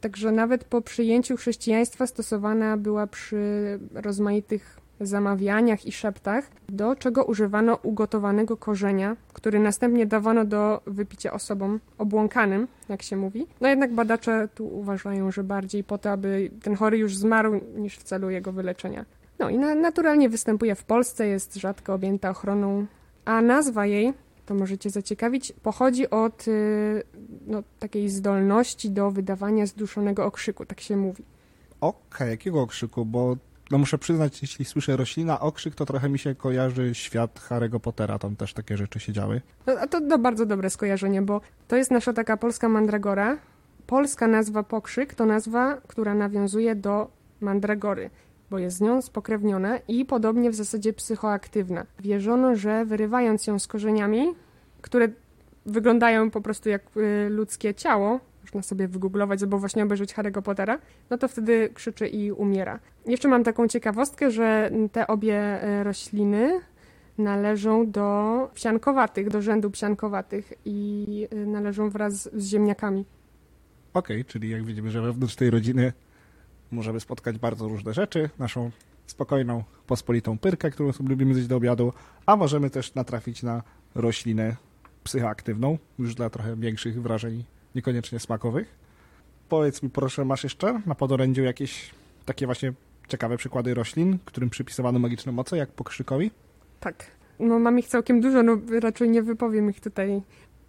Także 0.00 0.32
nawet 0.32 0.64
po 0.64 0.82
przyjęciu 0.82 1.36
chrześcijaństwa 1.36 2.06
stosowana 2.06 2.76
była 2.76 3.06
przy 3.06 3.78
rozmaitych 3.94 4.83
zamawianiach 5.06 5.86
i 5.86 5.92
szeptach, 5.92 6.50
do 6.68 6.96
czego 6.96 7.24
używano 7.24 7.78
ugotowanego 7.82 8.56
korzenia, 8.56 9.16
który 9.32 9.58
następnie 9.58 10.06
dawano 10.06 10.44
do 10.44 10.80
wypicia 10.86 11.32
osobom 11.32 11.80
obłąkanym, 11.98 12.68
jak 12.88 13.02
się 13.02 13.16
mówi. 13.16 13.46
No 13.60 13.68
jednak 13.68 13.92
badacze 13.92 14.48
tu 14.54 14.66
uważają, 14.66 15.30
że 15.30 15.44
bardziej 15.44 15.84
po 15.84 15.98
to, 15.98 16.10
aby 16.10 16.50
ten 16.62 16.74
chory 16.74 16.98
już 16.98 17.16
zmarł, 17.16 17.60
niż 17.76 17.96
w 17.98 18.02
celu 18.02 18.30
jego 18.30 18.52
wyleczenia. 18.52 19.04
No 19.38 19.50
i 19.50 19.58
na, 19.58 19.74
naturalnie 19.74 20.28
występuje 20.28 20.74
w 20.74 20.84
Polsce, 20.84 21.26
jest 21.26 21.54
rzadko 21.54 21.94
objęta 21.94 22.30
ochroną, 22.30 22.86
a 23.24 23.42
nazwa 23.42 23.86
jej, 23.86 24.12
to 24.46 24.54
możecie 24.54 24.90
zaciekawić, 24.90 25.52
pochodzi 25.62 26.10
od 26.10 26.48
y, 26.48 27.02
no, 27.46 27.62
takiej 27.78 28.08
zdolności 28.08 28.90
do 28.90 29.10
wydawania 29.10 29.66
zduszonego 29.66 30.24
okrzyku, 30.24 30.66
tak 30.66 30.80
się 30.80 30.96
mówi. 30.96 31.24
Okej, 31.80 32.00
okay, 32.10 32.28
jakiego 32.30 32.62
okrzyku? 32.62 33.04
Bo 33.04 33.36
no 33.74 33.78
muszę 33.78 33.98
przyznać, 33.98 34.42
jeśli 34.42 34.64
słyszę 34.64 34.96
roślina, 34.96 35.40
okrzyk, 35.40 35.74
to 35.74 35.86
trochę 35.86 36.08
mi 36.08 36.18
się 36.18 36.34
kojarzy 36.34 36.94
świat 36.94 37.40
Harry'ego 37.48 37.80
Pottera, 37.80 38.18
tam 38.18 38.36
też 38.36 38.54
takie 38.54 38.76
rzeczy 38.76 39.00
się 39.00 39.12
działy. 39.12 39.40
No, 39.66 39.72
a 39.80 39.86
to, 39.86 40.00
to 40.00 40.18
bardzo 40.18 40.46
dobre 40.46 40.70
skojarzenie, 40.70 41.22
bo 41.22 41.40
to 41.68 41.76
jest 41.76 41.90
nasza 41.90 42.12
taka 42.12 42.36
polska 42.36 42.68
mandragora. 42.68 43.38
Polska 43.86 44.26
nazwa 44.26 44.62
pokrzyk 44.62 45.14
to 45.14 45.26
nazwa, 45.26 45.76
która 45.86 46.14
nawiązuje 46.14 46.74
do 46.74 47.10
mandragory, 47.40 48.10
bo 48.50 48.58
jest 48.58 48.76
z 48.76 48.80
nią 48.80 49.02
spokrewniona 49.02 49.78
i 49.88 50.04
podobnie 50.04 50.50
w 50.50 50.54
zasadzie 50.54 50.92
psychoaktywna. 50.92 51.86
Wierzono, 52.00 52.56
że 52.56 52.84
wyrywając 52.84 53.46
ją 53.46 53.58
z 53.58 53.66
korzeniami, 53.66 54.34
które 54.82 55.08
wyglądają 55.66 56.30
po 56.30 56.40
prostu 56.40 56.68
jak 56.68 56.82
y, 56.96 57.28
ludzkie 57.30 57.74
ciało, 57.74 58.20
można 58.54 58.68
sobie 58.68 58.88
wygooglować 58.88 59.42
albo 59.42 59.58
właśnie 59.58 59.82
obejrzeć 59.82 60.14
Harry'ego 60.14 60.42
Pottera, 60.42 60.78
no 61.10 61.18
to 61.18 61.28
wtedy 61.28 61.70
krzyczy 61.74 62.08
i 62.08 62.32
umiera. 62.32 62.78
Jeszcze 63.06 63.28
mam 63.28 63.44
taką 63.44 63.68
ciekawostkę, 63.68 64.30
że 64.30 64.70
te 64.92 65.06
obie 65.06 65.34
e, 65.34 65.84
rośliny 65.84 66.60
należą 67.18 67.90
do 67.90 68.50
psiankowatych, 68.54 69.30
do 69.30 69.42
rzędu 69.42 69.70
psiankowatych 69.70 70.52
i 70.64 71.28
e, 71.30 71.36
należą 71.36 71.90
wraz 71.90 72.30
z 72.32 72.46
ziemniakami. 72.46 73.04
Okej, 73.94 74.20
okay, 74.20 74.24
czyli 74.24 74.50
jak 74.50 74.64
widzimy, 74.64 74.90
że 74.90 75.02
wewnątrz 75.02 75.36
tej 75.36 75.50
rodziny 75.50 75.92
możemy 76.70 77.00
spotkać 77.00 77.38
bardzo 77.38 77.68
różne 77.68 77.94
rzeczy, 77.94 78.30
naszą 78.38 78.70
spokojną, 79.06 79.64
pospolitą 79.86 80.38
pyrkę, 80.38 80.70
którą 80.70 80.92
sobie 80.92 81.08
lubimy 81.08 81.34
zjeść 81.34 81.48
do 81.48 81.56
obiadu, 81.56 81.92
a 82.26 82.36
możemy 82.36 82.70
też 82.70 82.94
natrafić 82.94 83.42
na 83.42 83.62
roślinę 83.94 84.56
psychoaktywną, 85.04 85.78
już 85.98 86.14
dla 86.14 86.30
trochę 86.30 86.56
większych 86.56 87.02
wrażeń 87.02 87.44
niekoniecznie 87.74 88.20
smakowych. 88.20 88.74
Powiedz 89.48 89.82
mi 89.82 89.90
proszę, 89.90 90.24
masz 90.24 90.44
jeszcze 90.44 90.80
na 90.86 90.94
podorędziu 90.94 91.42
jakieś 91.42 91.90
takie 92.24 92.46
właśnie 92.46 92.72
ciekawe 93.08 93.36
przykłady 93.36 93.74
roślin, 93.74 94.18
którym 94.24 94.50
przypisywano 94.50 94.98
magiczne 94.98 95.32
moce, 95.32 95.56
jak 95.56 95.72
pokrzykowi? 95.72 96.30
Tak. 96.80 97.06
No 97.38 97.58
mam 97.58 97.78
ich 97.78 97.88
całkiem 97.88 98.20
dużo, 98.20 98.42
no 98.42 98.58
raczej 98.80 99.10
nie 99.10 99.22
wypowiem 99.22 99.70
ich 99.70 99.80
tutaj 99.80 100.22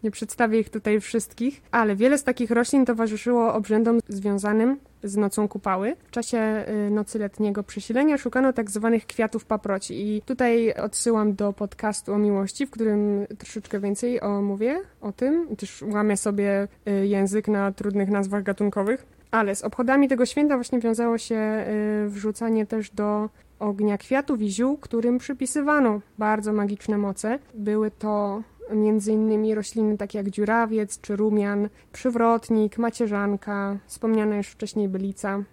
nie 0.03 0.11
przedstawię 0.11 0.59
ich 0.59 0.69
tutaj 0.69 1.01
wszystkich, 1.01 1.61
ale 1.71 1.95
wiele 1.95 2.17
z 2.17 2.23
takich 2.23 2.51
roślin 2.51 2.85
towarzyszyło 2.85 3.53
obrzędom 3.53 3.99
związanym 4.09 4.79
z 5.05 5.17
nocą 5.17 5.47
kupały. 5.47 5.95
W 6.07 6.11
czasie 6.11 6.65
y, 6.87 6.91
nocy 6.91 7.19
letniego 7.19 7.63
przesilenia 7.63 8.17
szukano 8.17 8.53
tak 8.53 8.71
zwanych 8.71 9.05
kwiatów 9.05 9.45
paproci 9.45 10.15
i 10.15 10.21
tutaj 10.21 10.73
odsyłam 10.73 11.35
do 11.35 11.53
podcastu 11.53 12.13
o 12.13 12.17
miłości, 12.17 12.65
w 12.65 12.71
którym 12.71 13.27
troszeczkę 13.37 13.79
więcej 13.79 14.21
o, 14.21 14.41
mówię 14.41 14.81
o 15.01 15.11
tym. 15.11 15.55
Też 15.55 15.81
łamię 15.81 16.17
sobie 16.17 16.67
y, 16.87 17.07
język 17.07 17.47
na 17.47 17.71
trudnych 17.71 18.09
nazwach 18.09 18.43
gatunkowych. 18.43 19.05
Ale 19.31 19.55
z 19.55 19.63
obchodami 19.63 20.07
tego 20.07 20.25
święta 20.25 20.55
właśnie 20.55 20.79
wiązało 20.79 21.17
się 21.17 21.65
y, 22.05 22.09
wrzucanie 22.09 22.65
też 22.65 22.89
do 22.89 23.29
ognia 23.59 23.97
kwiatów 23.97 24.41
i 24.41 24.49
ziół, 24.49 24.77
którym 24.77 25.17
przypisywano 25.17 26.01
bardzo 26.17 26.53
magiczne 26.53 26.97
moce. 26.97 27.39
Były 27.53 27.91
to 27.91 28.43
między 28.73 29.11
innymi 29.11 29.55
rośliny 29.55 29.97
takie 29.97 30.17
jak 30.17 30.29
dziurawiec 30.29 31.01
czy 31.01 31.15
rumian, 31.15 31.69
przywrotnik, 31.91 32.77
macierzanka, 32.77 33.77
wspomniana 33.85 34.37
już 34.37 34.47
wcześniej 34.47 34.89
bylica. 34.89 35.43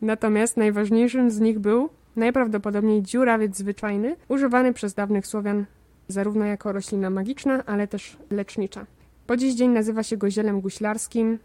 Natomiast 0.00 0.56
najważniejszym 0.56 1.30
z 1.30 1.40
nich 1.40 1.58
był 1.58 1.88
najprawdopodobniej 2.16 3.02
dziurawiec 3.02 3.56
zwyczajny, 3.56 4.16
używany 4.28 4.72
przez 4.72 4.94
dawnych 4.94 5.26
Słowian 5.26 5.64
zarówno 6.08 6.44
jako 6.44 6.72
roślina 6.72 7.10
magiczna, 7.10 7.64
ale 7.66 7.86
też 7.88 8.16
lecznicza. 8.30 8.86
Po 9.26 9.36
dziś 9.36 9.54
dzień 9.54 9.70
nazywa 9.70 10.02
się 10.02 10.16
go 10.16 10.30
zielem 10.30 10.60
guślarskim 10.60 11.38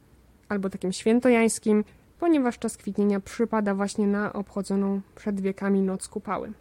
albo 0.50 0.70
takim 0.70 0.92
świętojańskim, 0.92 1.84
ponieważ 2.20 2.60
czas 2.60 2.78
kwitnienia 2.78 3.20
przypada 3.20 3.76
właśnie 3.76 4.08
na 4.08 4.34
obchodzoną 4.34 5.02
przed 5.16 5.42
wiekami 5.42 5.82
noc 5.82 6.08
kupały. 6.08 6.54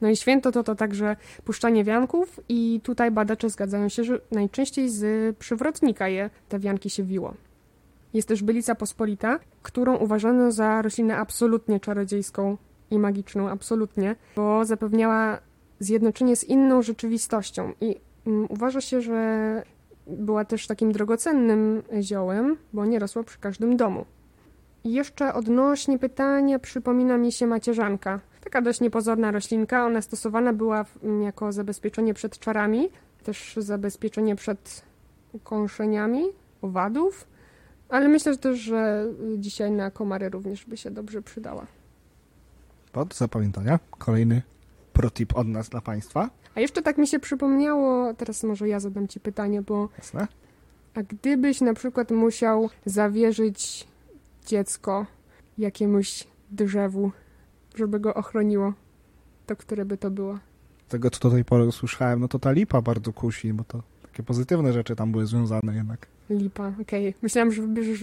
No 0.00 0.08
i 0.08 0.16
święto 0.16 0.52
to 0.52 0.62
to 0.62 0.74
także 0.74 1.16
puszczanie 1.44 1.84
wianków 1.84 2.40
i 2.48 2.80
tutaj 2.82 3.10
badacze 3.10 3.50
zgadzają 3.50 3.88
się, 3.88 4.04
że 4.04 4.20
najczęściej 4.30 4.88
z 4.88 5.36
przywrotnika 5.36 6.08
je 6.08 6.30
te 6.48 6.58
wianki 6.58 6.90
się 6.90 7.02
wiło. 7.02 7.34
Jest 8.14 8.28
też 8.28 8.42
bylica 8.42 8.74
pospolita, 8.74 9.38
którą 9.62 9.96
uważano 9.96 10.52
za 10.52 10.82
roślinę 10.82 11.16
absolutnie 11.16 11.80
czarodziejską 11.80 12.56
i 12.90 12.98
magiczną, 12.98 13.48
absolutnie, 13.48 14.16
bo 14.36 14.64
zapewniała 14.64 15.38
zjednoczenie 15.80 16.36
z 16.36 16.44
inną 16.44 16.82
rzeczywistością 16.82 17.72
i 17.80 17.96
um, 18.26 18.46
uważa 18.48 18.80
się, 18.80 19.00
że 19.00 19.62
była 20.06 20.44
też 20.44 20.66
takim 20.66 20.92
drogocennym 20.92 21.82
ziołem, 22.00 22.56
bo 22.72 22.86
nie 22.86 22.98
rosła 22.98 23.22
przy 23.22 23.38
każdym 23.38 23.76
domu. 23.76 24.04
I 24.84 24.92
jeszcze 24.92 25.34
odnośnie 25.34 25.98
pytania 25.98 26.58
przypomina 26.58 27.18
mi 27.18 27.32
się 27.32 27.46
macierzanka. 27.46 28.20
Taka 28.44 28.62
dość 28.62 28.80
niepozorna 28.80 29.30
roślinka. 29.30 29.86
Ona 29.86 30.02
stosowana 30.02 30.52
była 30.52 30.84
jako 31.24 31.52
zabezpieczenie 31.52 32.14
przed 32.14 32.38
czarami, 32.38 32.88
też 33.22 33.56
zabezpieczenie 33.58 34.36
przed 34.36 34.82
ukąszeniami 35.32 36.22
owadów, 36.62 37.26
ale 37.88 38.08
myślę 38.08 38.36
też, 38.36 38.58
że 38.58 39.06
dzisiaj 39.38 39.70
na 39.70 39.90
komary 39.90 40.28
również 40.28 40.64
by 40.64 40.76
się 40.76 40.90
dobrze 40.90 41.22
przydała. 41.22 41.66
Pod 42.92 43.14
zapamiętania. 43.14 43.78
Kolejny 43.90 44.42
protip 44.92 45.36
od 45.36 45.46
nas 45.48 45.68
dla 45.68 45.80
Państwa. 45.80 46.30
A 46.54 46.60
jeszcze 46.60 46.82
tak 46.82 46.98
mi 46.98 47.06
się 47.06 47.18
przypomniało, 47.18 48.14
teraz 48.14 48.42
może 48.42 48.68
ja 48.68 48.80
zadam 48.80 49.08
Ci 49.08 49.20
pytanie, 49.20 49.62
bo... 49.62 49.88
Jasne. 49.98 50.28
A 50.94 51.02
gdybyś 51.02 51.60
na 51.60 51.74
przykład 51.74 52.10
musiał 52.10 52.70
zawierzyć 52.86 53.86
dziecko 54.46 55.06
jakiemuś 55.58 56.26
drzewu, 56.50 57.10
żeby 57.74 58.00
go 58.00 58.14
ochroniło, 58.14 58.72
to 59.46 59.56
które 59.56 59.84
by 59.84 59.96
to 59.96 60.10
było? 60.10 60.38
Tego, 60.88 61.10
co 61.10 61.28
do 61.28 61.34
tej 61.34 61.44
pory 61.44 61.66
usłyszałem, 61.66 62.20
no 62.20 62.28
to 62.28 62.38
ta 62.38 62.52
lipa 62.52 62.82
bardzo 62.82 63.12
kusi, 63.12 63.52
bo 63.52 63.64
to 63.64 63.82
takie 64.02 64.22
pozytywne 64.22 64.72
rzeczy 64.72 64.96
tam 64.96 65.12
były 65.12 65.26
związane 65.26 65.74
jednak. 65.74 66.06
Lipa, 66.30 66.68
okej. 66.68 67.08
Okay. 67.08 67.14
Myślałam, 67.22 67.52
że 67.52 67.62
wybierzesz 67.62 68.02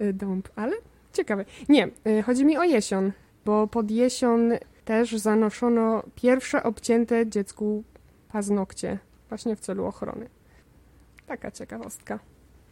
y, 0.00 0.12
dąb, 0.12 0.48
ale 0.56 0.76
ciekawe. 1.12 1.44
Nie, 1.68 1.88
y, 2.06 2.22
chodzi 2.22 2.44
mi 2.44 2.58
o 2.58 2.64
jesion, 2.64 3.12
bo 3.44 3.66
pod 3.66 3.90
jesion 3.90 4.52
też 4.84 5.18
zanoszono 5.18 6.02
pierwsze 6.14 6.62
obcięte 6.62 7.26
dziecku 7.26 7.84
paznokcie, 8.32 8.98
właśnie 9.28 9.56
w 9.56 9.60
celu 9.60 9.84
ochrony. 9.86 10.28
Taka 11.26 11.50
ciekawostka. 11.50 12.18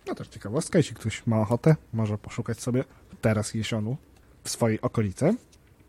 No 0.07 0.15
też 0.15 0.29
ciekawostka, 0.29 0.79
jeśli 0.79 0.97
ktoś 0.97 1.27
ma 1.27 1.41
ochotę, 1.41 1.77
może 1.93 2.19
poszukać 2.19 2.61
sobie 2.61 2.85
teraz 3.21 3.55
jesionu 3.55 3.97
w 4.45 4.51
swojej 4.51 4.81
okolicy. 4.81 5.35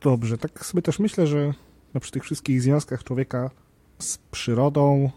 Dobrze, 0.01 0.37
tak 0.37 0.65
sobie 0.65 0.81
też 0.81 0.99
myślę, 0.99 1.27
że 1.27 1.53
no 1.93 1.99
przy 1.99 2.11
tych 2.11 2.23
wszystkich 2.23 2.61
związkach 2.61 3.03
człowieka 3.03 3.49
z 3.99 4.17
przyrodą, 4.17 5.09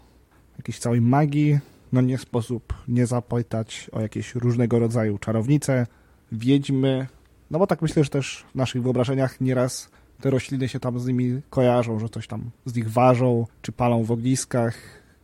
jakiejś 0.57 0.79
całej 0.79 1.01
magii, 1.01 1.59
no 1.91 2.01
nie 2.01 2.17
sposób 2.17 2.73
nie 2.87 3.05
zapytać 3.05 3.89
o 3.91 4.01
jakieś 4.01 4.35
różnego 4.35 4.79
rodzaju 4.79 5.17
czarownice, 5.17 5.87
wiedźmy, 6.31 7.07
no 7.51 7.59
bo 7.59 7.67
tak 7.67 7.81
myślę, 7.81 8.03
że 8.03 8.09
też 8.09 8.45
w 8.51 8.55
naszych 8.55 8.83
wyobrażeniach 8.83 9.41
nieraz 9.41 9.89
te 10.21 10.29
rośliny 10.29 10.69
się 10.69 10.79
tam 10.79 10.99
z 10.99 11.07
nimi 11.07 11.41
kojarzą, 11.49 11.99
że 11.99 12.09
coś 12.09 12.27
tam 12.27 12.49
z 12.65 12.75
nich 12.75 12.91
ważą, 12.91 13.47
czy 13.61 13.71
palą 13.71 14.03
w 14.03 14.11
ogniskach, 14.11 14.75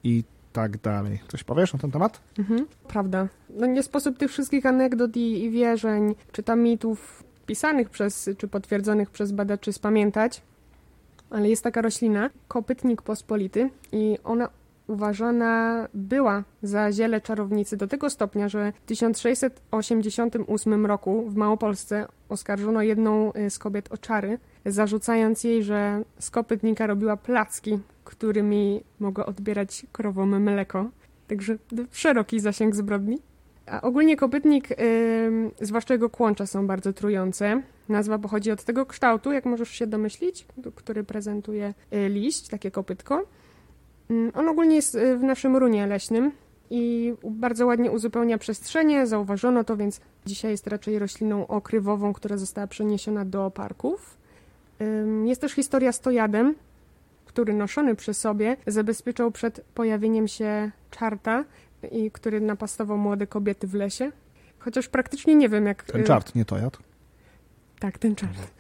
i 0.04 0.24
tak 0.54 0.78
dalej. 0.78 1.19
Coś 1.28 1.43
powiesz 1.43 1.74
na 1.74 1.80
ten 1.80 1.91
temat? 1.91 2.21
Mhm, 2.39 2.65
prawda. 2.88 3.28
No 3.50 3.67
nie 3.67 3.84
sposób 3.84 4.17
tych 4.17 4.32
wszystkich 4.32 4.65
anegdot 4.65 5.17
i, 5.17 5.43
i 5.43 5.50
wierzeń, 5.50 6.15
czy 6.32 6.43
tam 6.43 6.60
mitów 6.62 7.24
pisanych 7.51 7.89
przez, 7.89 8.29
czy 8.37 8.47
potwierdzonych 8.47 9.09
przez 9.09 9.31
badaczy 9.31 9.73
spamiętać, 9.73 10.41
ale 11.29 11.49
jest 11.49 11.63
taka 11.63 11.81
roślina, 11.81 12.29
kopytnik 12.47 13.01
pospolity 13.01 13.69
i 13.91 14.17
ona 14.23 14.49
uważana 14.87 15.87
była 15.93 16.43
za 16.63 16.91
ziele 16.91 17.21
czarownicy 17.21 17.77
do 17.77 17.87
tego 17.87 18.09
stopnia, 18.09 18.49
że 18.49 18.71
w 18.71 18.85
1688 18.85 20.85
roku 20.85 21.29
w 21.29 21.35
Małopolsce 21.35 22.07
oskarżono 22.29 22.81
jedną 22.81 23.33
y, 23.33 23.49
z 23.49 23.59
kobiet 23.59 23.91
o 23.91 23.97
czary, 23.97 24.37
zarzucając 24.65 25.43
jej, 25.43 25.63
że 25.63 26.03
z 26.19 26.29
kopytnika 26.29 26.87
robiła 26.87 27.17
placki, 27.17 27.79
którymi 28.03 28.83
mogła 28.99 29.25
odbierać 29.25 29.85
krowom 29.91 30.41
mleko. 30.41 30.89
Także 31.27 31.57
szeroki 31.91 32.39
zasięg 32.39 32.75
zbrodni. 32.75 33.17
Ogólnie 33.81 34.17
kopytnik, 34.17 34.67
zwłaszcza 35.62 35.93
jego 35.93 36.10
kłącza, 36.10 36.45
są 36.45 36.67
bardzo 36.67 36.93
trujące. 36.93 37.62
Nazwa 37.89 38.19
pochodzi 38.19 38.51
od 38.51 38.63
tego 38.63 38.86
kształtu, 38.86 39.31
jak 39.31 39.45
możesz 39.45 39.69
się 39.69 39.88
domyślić, 39.88 40.45
który 40.75 41.03
prezentuje 41.03 41.73
y, 41.93 42.10
liść, 42.10 42.47
takie 42.47 42.71
kopytko. 42.71 43.25
On 44.34 44.47
ogólnie 44.47 44.75
jest 44.75 44.95
y, 44.95 45.17
w 45.17 45.23
naszym 45.23 45.57
runie 45.57 45.88
leśnym 45.88 46.31
i 46.69 47.13
bardzo 47.23 47.65
ładnie 47.65 47.91
uzupełnia 47.91 48.38
przestrzenie. 48.38 49.07
Zauważono 49.07 49.63
to, 49.63 49.77
więc 49.77 50.01
dzisiaj 50.25 50.51
jest 50.51 50.67
raczej 50.67 50.99
rośliną 50.99 51.47
okrywową, 51.47 52.13
która 52.13 52.38
została 52.38 52.67
przeniesiona 52.67 53.25
do 53.25 53.51
parków. 53.51 54.17
Jest 55.25 55.41
też 55.41 55.51
historia 55.51 55.91
z 55.91 55.99
tojadem, 55.99 56.55
który 57.25 57.53
noszony 57.53 57.95
przy 57.95 58.13
sobie 58.13 58.57
zabezpieczał 58.67 59.31
przed 59.31 59.62
pojawieniem 59.75 60.27
się 60.27 60.71
czarta, 60.91 61.43
i 61.91 62.12
który 62.12 62.41
napastował 62.41 62.98
młode 62.98 63.28
kobiety 63.28 63.67
w 63.67 63.74
lesie. 63.74 64.12
Chociaż 64.60 64.88
praktycznie 64.88 65.36
nie 65.36 65.50
wiem, 65.50 65.65
jak... 65.65 65.84
Ten 65.84 66.04
czart, 66.04 66.36
nie 66.36 66.46
tojad? 66.46 66.78
Tak, 67.80 67.98
ten 67.98 68.15
czart. 68.15 68.52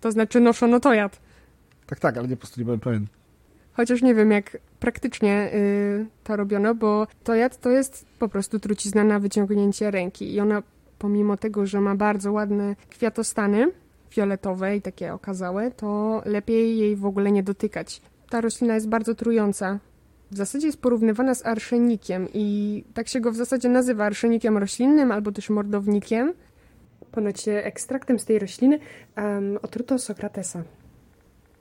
To 0.00 0.12
znaczy 0.12 0.40
noszono 0.40 0.80
tojad. 0.80 1.20
Tak, 1.86 2.00
tak, 2.00 2.16
ale 2.16 2.28
nie 2.28 2.36
po 2.36 2.40
prostu 2.40 2.60
nie 2.60 2.64
byłem 2.64 2.80
pewien. 2.80 3.06
Chociaż 3.72 4.02
nie 4.02 4.14
wiem, 4.14 4.30
jak 4.30 4.58
praktycznie 4.80 5.50
y, 5.54 6.06
to 6.24 6.36
robiono, 6.36 6.74
bo 6.74 7.06
tojad 7.24 7.60
to 7.60 7.70
jest 7.70 8.06
po 8.18 8.28
prostu 8.28 8.60
trucizna 8.60 9.04
na 9.04 9.18
wyciągnięcie 9.18 9.90
ręki. 9.90 10.34
I 10.34 10.40
ona, 10.40 10.62
pomimo 10.98 11.36
tego, 11.36 11.66
że 11.66 11.80
ma 11.80 11.94
bardzo 11.94 12.32
ładne 12.32 12.76
kwiatostany, 12.90 13.72
fioletowe 14.10 14.76
i 14.76 14.82
takie 14.82 15.14
okazałe, 15.14 15.70
to 15.70 16.22
lepiej 16.24 16.78
jej 16.78 16.96
w 16.96 17.06
ogóle 17.06 17.32
nie 17.32 17.42
dotykać. 17.42 18.02
Ta 18.30 18.40
roślina 18.40 18.74
jest 18.74 18.88
bardzo 18.88 19.14
trująca. 19.14 19.78
W 20.34 20.36
zasadzie 20.36 20.66
jest 20.66 20.80
porównywana 20.80 21.34
z 21.34 21.46
arszenikiem 21.46 22.28
i 22.34 22.84
tak 22.94 23.08
się 23.08 23.20
go 23.20 23.32
w 23.32 23.36
zasadzie 23.36 23.68
nazywa 23.68 24.04
arszenikiem 24.04 24.58
roślinnym 24.58 25.12
albo 25.12 25.32
też 25.32 25.50
mordownikiem. 25.50 26.32
Ponoć 27.10 27.48
ekstraktem 27.48 28.18
z 28.18 28.24
tej 28.24 28.38
rośliny 28.38 28.78
um, 29.16 29.58
otruto 29.62 29.98
Sokratesa. 29.98 30.62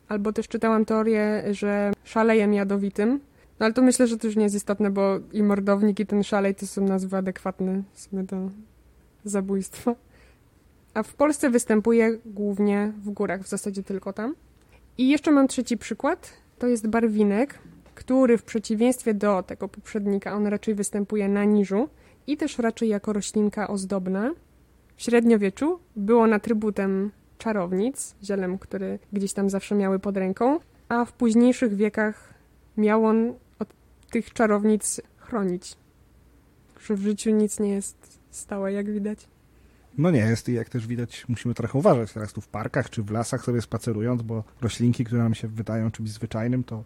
Albo 0.08 0.34
też 0.34 0.48
czytałam 0.48 0.86
teorię, 0.86 1.44
że 1.52 1.92
szalejem 2.04 2.54
jadowitym. 2.54 3.20
No 3.60 3.66
ale 3.66 3.74
to 3.74 3.82
myślę, 3.82 4.08
że 4.08 4.18
to 4.18 4.28
już 4.28 4.36
nie 4.36 4.44
jest 4.44 4.56
istotne, 4.56 4.92
bo 4.92 5.20
i 5.34 5.44
mordownik 5.44 6.00
i 6.00 6.06
ten 6.06 6.24
szalej 6.24 6.56
to 6.56 6.68
są 6.68 6.88
nazwy 6.88 7.18
adekwatne 7.18 7.84
do 8.12 8.50
zabójstwa. 9.24 9.96
A 10.94 11.04
w 11.04 11.14
Polsce 11.14 11.50
występuje 11.50 12.18
głównie 12.26 12.94
w 12.98 13.10
górach, 13.10 13.42
w 13.42 13.48
zasadzie 13.48 13.84
tylko 13.84 14.14
tam. 14.14 14.36
I 14.98 15.10
jeszcze 15.10 15.32
mam 15.32 15.48
trzeci 15.48 15.78
przykład. 15.78 16.34
To 16.60 16.68
jest 16.68 16.88
barwinek, 16.88 17.60
który 17.96 18.38
w 18.38 18.44
przeciwieństwie 18.44 19.14
do 19.14 19.44
tego 19.44 19.68
poprzednika, 19.68 20.34
on 20.34 20.48
raczej 20.48 20.76
występuje 20.76 21.30
na 21.30 21.44
niżu 21.44 21.90
i 22.28 22.38
też 22.38 22.58
raczej 22.58 22.90
jako 22.90 23.14
roślinka 23.14 23.68
ozdobna. 23.68 24.32
W 24.96 25.04
średniowieczu 25.04 25.80
był 25.96 26.20
on 26.20 26.34
atrybutem 26.34 27.12
czarownic, 27.38 28.16
zielem, 28.24 28.58
które 28.58 29.00
gdzieś 29.14 29.34
tam 29.34 29.50
zawsze 29.50 29.76
miały 29.76 30.00
pod 30.00 30.18
ręką, 30.18 30.60
a 30.90 31.06
w 31.06 31.14
późniejszych 31.14 31.76
wiekach 31.76 32.34
miał 32.78 33.06
on 33.06 33.34
od 33.60 33.68
tych 34.12 34.34
czarownic 34.34 35.02
chronić. 35.18 35.78
Że 36.86 36.96
w 36.96 37.02
życiu 37.02 37.32
nic 37.32 37.60
nie 37.60 37.70
jest 37.70 38.20
stałe, 38.32 38.74
jak 38.74 38.92
widać. 38.92 39.28
No 39.98 40.12
nie 40.12 40.20
jest 40.20 40.50
i 40.50 40.54
jak 40.54 40.70
też 40.70 40.88
widać 40.88 41.26
musimy 41.28 41.54
trochę 41.54 41.80
uważać 41.80 42.14
teraz 42.14 42.34
tu 42.34 42.42
w 42.42 42.48
parkach 42.48 42.90
czy 42.90 43.04
w 43.04 43.12
lasach 43.12 43.44
sobie 43.44 43.62
spacerując, 43.62 44.22
bo 44.22 44.44
roślinki, 44.62 45.06
które 45.06 45.24
nam 45.24 45.34
się 45.34 45.48
wydają 45.48 45.92
czymś 45.92 46.12
zwyczajnym, 46.12 46.64
to 46.64 46.84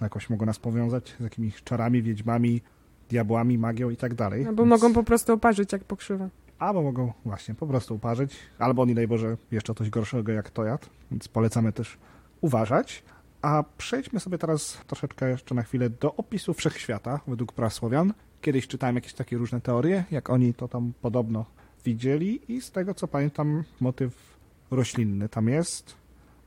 jakoś 0.00 0.30
mogą 0.30 0.46
nas 0.46 0.58
powiązać 0.58 1.16
z 1.20 1.22
jakimiś 1.22 1.62
czarami, 1.62 2.02
wiedźmami, 2.02 2.60
diabłami, 3.08 3.58
magią 3.58 3.90
i 3.90 3.96
tak 3.96 4.14
dalej. 4.14 4.46
Albo 4.46 4.62
Więc... 4.62 4.70
mogą 4.70 4.94
po 4.94 5.02
prostu 5.02 5.32
oparzyć 5.32 5.72
jak 5.72 5.84
pokrzywa. 5.84 6.28
Albo 6.58 6.82
mogą 6.82 7.12
właśnie 7.24 7.54
po 7.54 7.66
prostu 7.66 7.94
uparzyć, 7.94 8.36
albo 8.58 8.86
nie 8.86 8.94
daj 8.94 9.08
Boże 9.08 9.36
jeszcze 9.50 9.74
coś 9.74 9.90
gorszego 9.90 10.32
jak 10.32 10.50
tojad, 10.50 10.90
więc 11.10 11.28
polecamy 11.28 11.72
też 11.72 11.98
uważać. 12.40 13.02
A 13.42 13.64
przejdźmy 13.78 14.20
sobie 14.20 14.38
teraz 14.38 14.78
troszeczkę 14.86 15.30
jeszcze 15.30 15.54
na 15.54 15.62
chwilę 15.62 15.90
do 15.90 16.14
opisu 16.14 16.54
wszechświata 16.54 17.20
według 17.26 17.52
prasłowian. 17.52 18.12
Kiedyś 18.40 18.66
czytałem 18.66 18.96
jakieś 18.96 19.12
takie 19.14 19.36
różne 19.38 19.60
teorie, 19.60 20.04
jak 20.10 20.30
oni 20.30 20.54
to 20.54 20.68
tam 20.68 20.92
podobno 21.02 21.44
widzieli 21.84 22.52
i 22.52 22.60
z 22.60 22.70
tego 22.70 22.94
co 22.94 23.08
pamiętam 23.08 23.64
motyw 23.80 24.36
roślinny 24.70 25.28
tam 25.28 25.48
jest 25.48 25.94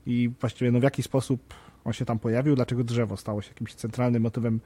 i 0.06 0.30
właściwie 0.40 0.72
no 0.72 0.80
w 0.80 0.82
jaki 0.82 1.02
sposób 1.02 1.54
on 1.84 1.92
się 1.92 2.04
tam 2.04 2.18
pojawił, 2.18 2.56
dlaczego 2.56 2.84
drzewo 2.84 3.16
stało 3.16 3.42
się 3.42 3.48
jakimś 3.48 3.74
centralnym 3.74 4.22
motywem 4.22 4.60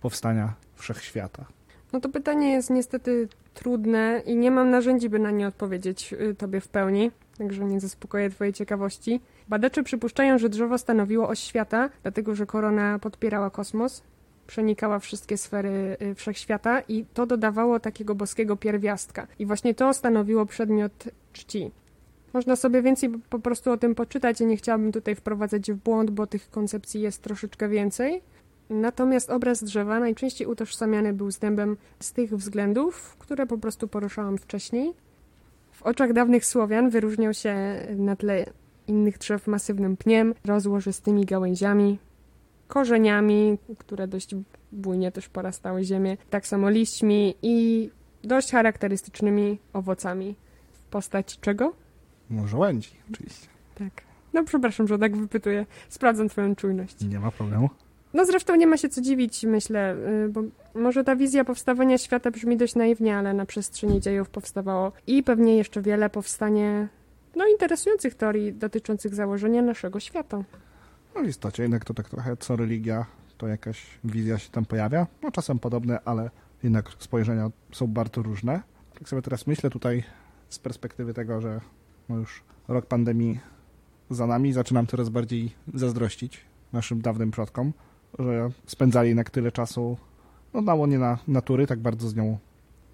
powstania 0.00 0.54
wszechświata. 0.74 1.44
No 1.92 2.00
to 2.00 2.08
pytanie 2.08 2.52
jest 2.52 2.70
niestety 2.70 3.28
trudne 3.54 4.22
i 4.26 4.36
nie 4.36 4.50
mam 4.50 4.70
narzędzi, 4.70 5.08
by 5.08 5.18
na 5.18 5.30
nie 5.30 5.48
odpowiedzieć 5.48 6.12
y, 6.12 6.34
tobie 6.34 6.60
w 6.60 6.68
pełni, 6.68 7.10
także 7.38 7.64
nie 7.64 7.80
zaspokoję 7.80 8.30
twojej 8.30 8.52
ciekawości. 8.52 9.20
Badacze 9.48 9.82
przypuszczają, 9.82 10.38
że 10.38 10.48
drzewo 10.48 10.78
stanowiło 10.78 11.28
oś 11.28 11.38
świata, 11.38 11.90
dlatego 12.02 12.34
że 12.34 12.46
korona 12.46 12.98
podpierała 12.98 13.50
kosmos, 13.50 14.02
przenikała 14.46 14.98
wszystkie 14.98 15.36
sfery 15.36 15.96
y, 16.02 16.14
wszechświata 16.14 16.80
i 16.80 17.04
to 17.14 17.26
dodawało 17.26 17.80
takiego 17.80 18.14
boskiego 18.14 18.56
pierwiastka. 18.56 19.26
I 19.38 19.46
właśnie 19.46 19.74
to 19.74 19.94
stanowiło 19.94 20.46
przedmiot 20.46 21.08
czci. 21.32 21.70
Można 22.34 22.56
sobie 22.56 22.82
więcej 22.82 23.10
po 23.30 23.38
prostu 23.38 23.70
o 23.72 23.76
tym 23.76 23.94
poczytać 23.94 24.40
i 24.40 24.46
nie 24.46 24.56
chciałabym 24.56 24.92
tutaj 24.92 25.14
wprowadzać 25.14 25.72
w 25.72 25.76
błąd, 25.76 26.10
bo 26.10 26.26
tych 26.26 26.50
koncepcji 26.50 27.00
jest 27.00 27.22
troszeczkę 27.22 27.68
więcej. 27.68 28.22
Natomiast 28.70 29.30
obraz 29.30 29.64
drzewa 29.64 30.00
najczęściej 30.00 30.46
utożsamiany 30.46 31.12
był 31.12 31.30
z 31.30 31.38
dębem 31.38 31.76
z 32.00 32.12
tych 32.12 32.36
względów, 32.36 33.16
które 33.18 33.46
po 33.46 33.58
prostu 33.58 33.88
poruszałam 33.88 34.38
wcześniej. 34.38 34.92
W 35.72 35.82
oczach 35.82 36.12
dawnych 36.12 36.46
Słowian 36.46 36.90
wyróżniał 36.90 37.34
się 37.34 37.54
na 37.96 38.16
tle 38.16 38.46
innych 38.86 39.18
drzew 39.18 39.46
masywnym 39.46 39.96
pniem, 39.96 40.34
rozłożystymi 40.44 41.24
gałęziami, 41.24 41.98
korzeniami, 42.68 43.58
które 43.78 44.08
dość 44.08 44.34
bujnie 44.72 45.12
też 45.12 45.28
porastały 45.28 45.84
ziemię, 45.84 46.16
tak 46.30 46.46
samo 46.46 46.70
liśćmi 46.70 47.34
i 47.42 47.90
dość 48.24 48.50
charakterystycznymi 48.50 49.58
owocami. 49.72 50.36
W 50.72 50.84
postaci 50.84 51.38
czego? 51.40 51.83
No 52.30 52.46
żołędzi, 52.46 52.90
oczywiście. 53.12 53.46
Tak. 53.74 54.02
No 54.32 54.44
przepraszam, 54.44 54.88
że 54.88 54.98
tak 54.98 55.16
wypytuję. 55.16 55.66
Sprawdzam 55.88 56.28
twoją 56.28 56.54
czujność. 56.54 57.00
Nie 57.00 57.20
ma 57.20 57.30
problemu. 57.30 57.70
No 58.14 58.26
zresztą 58.26 58.56
nie 58.56 58.66
ma 58.66 58.76
się 58.76 58.88
co 58.88 59.00
dziwić, 59.00 59.42
myślę, 59.42 59.96
y, 60.24 60.28
bo 60.28 60.42
może 60.74 61.04
ta 61.04 61.16
wizja 61.16 61.44
powstawania 61.44 61.98
świata 61.98 62.30
brzmi 62.30 62.56
dość 62.56 62.74
naiwnie, 62.74 63.16
ale 63.16 63.34
na 63.34 63.46
przestrzeni 63.46 64.00
dziejów 64.00 64.28
powstawało 64.28 64.92
i 65.06 65.22
pewnie 65.22 65.56
jeszcze 65.56 65.82
wiele 65.82 66.10
powstanie 66.10 66.88
no, 67.36 67.46
interesujących 67.46 68.14
teorii 68.14 68.52
dotyczących 68.52 69.14
założenia 69.14 69.62
naszego 69.62 70.00
świata. 70.00 70.44
No 71.14 71.22
w 71.22 71.26
istocie 71.26 71.62
jednak 71.62 71.84
to 71.84 71.94
tak 71.94 72.08
trochę 72.08 72.36
co 72.36 72.56
religia, 72.56 73.06
to 73.38 73.48
jakaś 73.48 73.86
wizja 74.04 74.38
się 74.38 74.50
tam 74.50 74.64
pojawia. 74.64 75.06
No 75.22 75.30
czasem 75.30 75.58
podobne, 75.58 75.98
ale 76.04 76.30
jednak 76.62 76.90
spojrzenia 76.98 77.50
są 77.72 77.86
bardzo 77.86 78.22
różne. 78.22 78.62
Tak 78.98 79.08
sobie 79.08 79.22
teraz 79.22 79.46
myślę 79.46 79.70
tutaj 79.70 80.04
z 80.48 80.58
perspektywy 80.58 81.14
tego, 81.14 81.40
że 81.40 81.60
no 82.08 82.16
już 82.16 82.42
rok 82.68 82.86
pandemii 82.86 83.40
za 84.10 84.26
nami, 84.26 84.52
zaczynam 84.52 84.86
coraz 84.86 85.08
bardziej 85.08 85.52
zazdrościć 85.74 86.40
naszym 86.72 87.00
dawnym 87.00 87.30
przodkom, 87.30 87.72
że 88.18 88.50
spędzali 88.66 89.08
jednak 89.08 89.30
tyle 89.30 89.52
czasu 89.52 89.96
no, 90.54 90.60
na 90.60 90.74
łonie 90.74 90.98
na 90.98 91.18
natury, 91.28 91.66
tak 91.66 91.78
bardzo 91.78 92.08
z 92.08 92.16
nią 92.16 92.38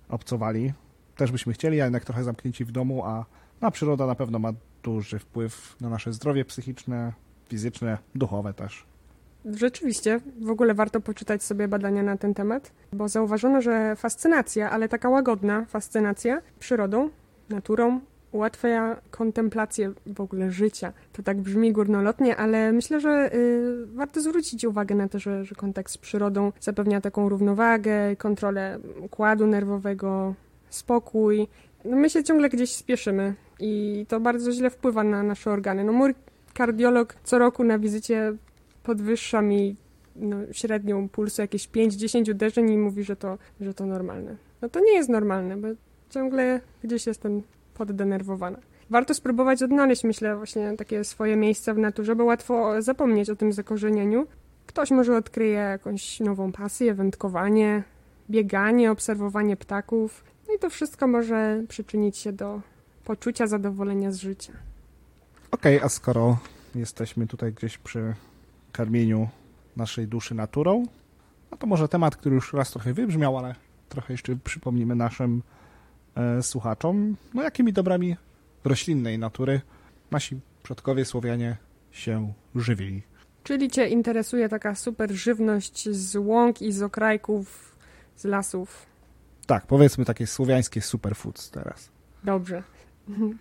obcowali. 0.08 0.72
Też 1.16 1.32
byśmy 1.32 1.52
chcieli, 1.52 1.80
a 1.80 1.84
jednak 1.84 2.04
trochę 2.04 2.24
zamknięci 2.24 2.64
w 2.64 2.72
domu, 2.72 3.04
a 3.04 3.24
na 3.60 3.70
przyroda 3.70 4.06
na 4.06 4.14
pewno 4.14 4.38
ma 4.38 4.52
duży 4.82 5.18
wpływ 5.18 5.76
na 5.80 5.88
nasze 5.88 6.12
zdrowie 6.12 6.44
psychiczne, 6.44 7.12
fizyczne, 7.48 7.98
duchowe 8.14 8.54
też. 8.54 8.86
Rzeczywiście, 9.44 10.20
w 10.40 10.50
ogóle 10.50 10.74
warto 10.74 11.00
poczytać 11.00 11.42
sobie 11.42 11.68
badania 11.68 12.02
na 12.02 12.16
ten 12.16 12.34
temat, 12.34 12.72
bo 12.92 13.08
zauważono, 13.08 13.62
że 13.62 13.96
fascynacja, 13.96 14.70
ale 14.70 14.88
taka 14.88 15.08
łagodna 15.08 15.64
fascynacja 15.64 16.42
przyrodą, 16.58 17.10
naturą, 17.48 18.00
ułatwia 18.32 19.00
kontemplację 19.10 19.92
w 20.06 20.20
ogóle 20.20 20.50
życia. 20.50 20.92
To 21.12 21.22
tak 21.22 21.40
brzmi 21.40 21.72
górnolotnie, 21.72 22.36
ale 22.36 22.72
myślę, 22.72 23.00
że 23.00 23.34
y, 23.34 23.86
warto 23.86 24.20
zwrócić 24.20 24.64
uwagę 24.64 24.94
na 24.94 25.08
to, 25.08 25.18
że, 25.18 25.44
że 25.44 25.54
kontakt 25.54 25.92
z 25.92 25.98
przyrodą 25.98 26.52
zapewnia 26.60 27.00
taką 27.00 27.28
równowagę, 27.28 28.16
kontrolę 28.16 28.78
układu 29.00 29.46
nerwowego, 29.46 30.34
spokój. 30.70 31.48
No 31.84 31.96
my 31.96 32.10
się 32.10 32.24
ciągle 32.24 32.48
gdzieś 32.48 32.74
spieszymy 32.74 33.34
i 33.60 34.04
to 34.08 34.20
bardzo 34.20 34.52
źle 34.52 34.70
wpływa 34.70 35.04
na 35.04 35.22
nasze 35.22 35.50
organy. 35.50 35.84
No 35.84 35.92
mój 35.92 36.14
kardiolog 36.54 37.16
co 37.24 37.38
roku 37.38 37.64
na 37.64 37.78
wizycie 37.78 38.32
podwyższa 38.82 39.42
mi 39.42 39.76
no, 40.16 40.36
średnią 40.52 41.08
pulsu 41.08 41.42
jakieś 41.42 41.68
5-10 41.68 42.30
uderzeń 42.30 42.70
i 42.70 42.78
mówi, 42.78 43.04
że 43.04 43.16
to, 43.16 43.38
że 43.60 43.74
to 43.74 43.86
normalne. 43.86 44.36
No 44.62 44.68
to 44.68 44.80
nie 44.80 44.92
jest 44.92 45.08
normalne, 45.08 45.56
bo 45.56 45.68
ciągle 46.10 46.60
gdzieś 46.84 47.06
jestem 47.06 47.42
poddenerwowana. 47.80 48.58
Warto 48.90 49.14
spróbować 49.14 49.62
odnaleźć, 49.62 50.04
myślę, 50.04 50.36
właśnie 50.36 50.76
takie 50.76 51.04
swoje 51.04 51.36
miejsce 51.36 51.74
w 51.74 51.78
naturze, 51.78 52.16
bo 52.16 52.24
łatwo 52.24 52.82
zapomnieć 52.82 53.30
o 53.30 53.36
tym 53.36 53.52
zakorzenieniu. 53.52 54.26
Ktoś 54.66 54.90
może 54.90 55.16
odkryje 55.16 55.58
jakąś 55.58 56.20
nową 56.20 56.52
pasję, 56.52 56.94
wędkowanie, 56.94 57.82
bieganie, 58.30 58.90
obserwowanie 58.90 59.56
ptaków. 59.56 60.24
No 60.48 60.54
i 60.54 60.58
to 60.58 60.70
wszystko 60.70 61.06
może 61.06 61.62
przyczynić 61.68 62.16
się 62.16 62.32
do 62.32 62.60
poczucia 63.04 63.46
zadowolenia 63.46 64.12
z 64.12 64.16
życia. 64.16 64.52
Okej, 65.50 65.76
okay, 65.76 65.86
a 65.86 65.88
skoro 65.88 66.38
jesteśmy 66.74 67.26
tutaj 67.26 67.52
gdzieś 67.52 67.78
przy 67.78 68.14
karmieniu 68.72 69.28
naszej 69.76 70.08
duszy 70.08 70.34
naturą, 70.34 70.86
no 71.50 71.56
to 71.56 71.66
może 71.66 71.88
temat, 71.88 72.16
który 72.16 72.34
już 72.34 72.52
raz 72.52 72.70
trochę 72.70 72.92
wybrzmiał, 72.92 73.38
ale 73.38 73.54
trochę 73.88 74.12
jeszcze 74.14 74.36
przypomnimy 74.36 74.94
naszym 74.94 75.42
słuchaczom, 76.42 77.16
no 77.34 77.42
jakimi 77.42 77.72
dobrami 77.72 78.16
roślinnej 78.64 79.18
natury 79.18 79.60
nasi 80.10 80.40
przodkowie 80.62 81.04
Słowianie 81.04 81.56
się 81.90 82.32
żywili. 82.54 83.02
Czyli 83.42 83.70
Cię 83.70 83.88
interesuje 83.88 84.48
taka 84.48 84.74
super 84.74 85.10
żywność 85.12 85.88
z 85.88 86.16
łąk 86.16 86.62
i 86.62 86.72
z 86.72 86.82
okrajków, 86.82 87.76
z 88.16 88.24
lasów? 88.24 88.86
Tak, 89.46 89.66
powiedzmy 89.66 90.04
takie 90.04 90.26
słowiańskie 90.26 90.80
superfoods 90.80 91.50
teraz. 91.50 91.90
Dobrze. 92.24 92.62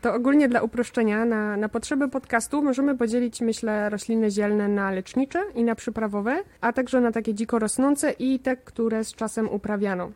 To 0.01 0.13
ogólnie 0.13 0.49
dla 0.49 0.61
uproszczenia, 0.61 1.25
na, 1.25 1.57
na 1.57 1.69
potrzeby 1.69 2.09
podcastu 2.09 2.63
możemy 2.63 2.97
podzielić, 2.97 3.41
myślę, 3.41 3.89
rośliny 3.89 4.31
zielne 4.31 4.67
na 4.67 4.91
lecznicze 4.91 5.39
i 5.55 5.63
na 5.63 5.75
przyprawowe, 5.75 6.43
a 6.61 6.73
także 6.73 7.01
na 7.01 7.11
takie 7.11 7.33
dziko 7.33 7.59
rosnące 7.59 8.11
i 8.11 8.39
te, 8.39 8.57
które 8.57 9.03
z 9.03 9.13
czasem 9.13 9.49
uprawiano. 9.49 10.11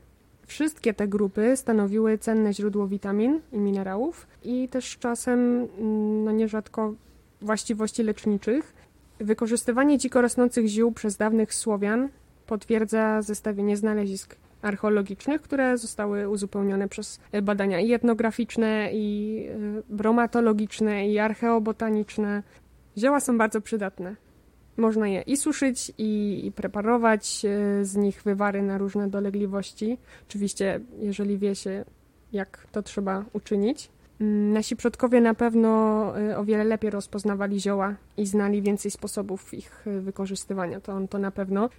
Wszystkie 0.47 0.93
te 0.93 1.07
grupy 1.07 1.57
stanowiły 1.57 2.17
cenne 2.17 2.53
źródło 2.53 2.87
witamin 2.87 3.41
i 3.51 3.57
minerałów 3.57 4.27
i 4.43 4.69
też 4.69 4.97
czasem, 4.97 5.39
mm, 5.39 6.23
no 6.23 6.31
nierzadko, 6.31 6.93
właściwości 7.41 8.03
leczniczych. 8.03 8.73
Wykorzystywanie 9.19 9.97
dziko 9.97 10.21
rosnących 10.21 10.67
ziół 10.67 10.91
przez 10.91 11.17
dawnych 11.17 11.53
Słowian 11.53 12.09
potwierdza 12.47 13.21
zestawienie 13.21 13.77
znalezisk 13.77 14.35
archeologicznych, 14.61 15.41
które 15.41 15.77
zostały 15.77 16.29
uzupełnione 16.29 16.87
przez 16.89 17.19
badania 17.43 17.79
i 17.79 17.93
etnograficzne, 17.93 18.89
i 18.93 19.37
e, 19.49 19.95
bromatologiczne, 19.95 21.07
i 21.07 21.19
archeobotaniczne. 21.19 22.43
Zioła 22.97 23.19
są 23.19 23.37
bardzo 23.37 23.61
przydatne. 23.61 24.15
Można 24.77 25.07
je 25.07 25.21
i 25.21 25.37
suszyć, 25.37 25.91
i, 25.97 26.41
i 26.45 26.51
preparować 26.51 27.45
e, 27.45 27.85
z 27.85 27.95
nich 27.95 28.23
wywary 28.23 28.61
na 28.61 28.77
różne 28.77 29.09
dolegliwości. 29.09 29.97
Oczywiście, 30.27 30.79
jeżeli 30.99 31.37
wie 31.37 31.55
się, 31.55 31.85
jak 32.31 32.67
to 32.71 32.83
trzeba 32.83 33.25
uczynić. 33.33 33.89
Mm, 34.21 34.53
nasi 34.53 34.75
przodkowie 34.75 35.21
na 35.21 35.33
pewno 35.33 35.69
e, 36.19 36.37
o 36.37 36.45
wiele 36.45 36.63
lepiej 36.63 36.91
rozpoznawali 36.91 37.59
zioła 37.59 37.95
i 38.17 38.25
znali 38.25 38.61
więcej 38.61 38.91
sposobów 38.91 39.53
ich 39.53 39.85
wykorzystywania. 40.01 40.79
To, 40.79 41.07
to 41.09 41.17
na 41.17 41.31
pewno. 41.31 41.69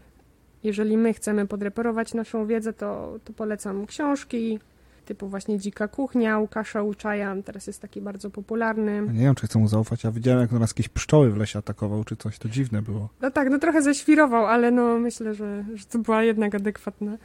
Jeżeli 0.63 0.97
my 0.97 1.13
chcemy 1.13 1.47
podreperować 1.47 2.15
naszą 2.15 2.47
wiedzę, 2.47 2.73
to, 2.73 3.19
to 3.25 3.33
polecam 3.33 3.87
książki 3.87 4.59
typu 5.05 5.29
właśnie 5.29 5.59
Dzika 5.59 5.89
Kuchnia, 5.89 6.39
Łukasza 6.39 6.83
Uczaja, 6.83 7.37
teraz 7.45 7.67
jest 7.67 7.83
taki 7.83 8.01
bardzo 8.01 8.31
popularny. 8.31 9.03
Ja 9.07 9.13
nie 9.13 9.21
wiem, 9.21 9.35
czy 9.35 9.47
chcę 9.47 9.59
mu 9.59 9.69
zaufać, 9.69 10.05
ja 10.05 10.11
widziałem, 10.11 10.41
jak 10.41 10.53
nas 10.53 10.71
jakieś 10.71 10.89
pszczoły 10.89 11.31
w 11.31 11.37
lesie 11.37 11.59
atakował, 11.59 12.05
czy 12.05 12.17
coś, 12.17 12.39
to 12.39 12.49
dziwne 12.49 12.83
było. 12.83 13.09
No 13.21 13.31
tak, 13.31 13.51
no 13.51 13.59
trochę 13.59 13.83
ześwirował, 13.83 14.47
ale 14.47 14.71
no 14.71 14.99
myślę, 14.99 15.35
że, 15.35 15.65
że 15.75 15.85
to 15.87 15.99
była 15.99 16.23
jednak 16.23 16.55
adekwatna 16.55 17.17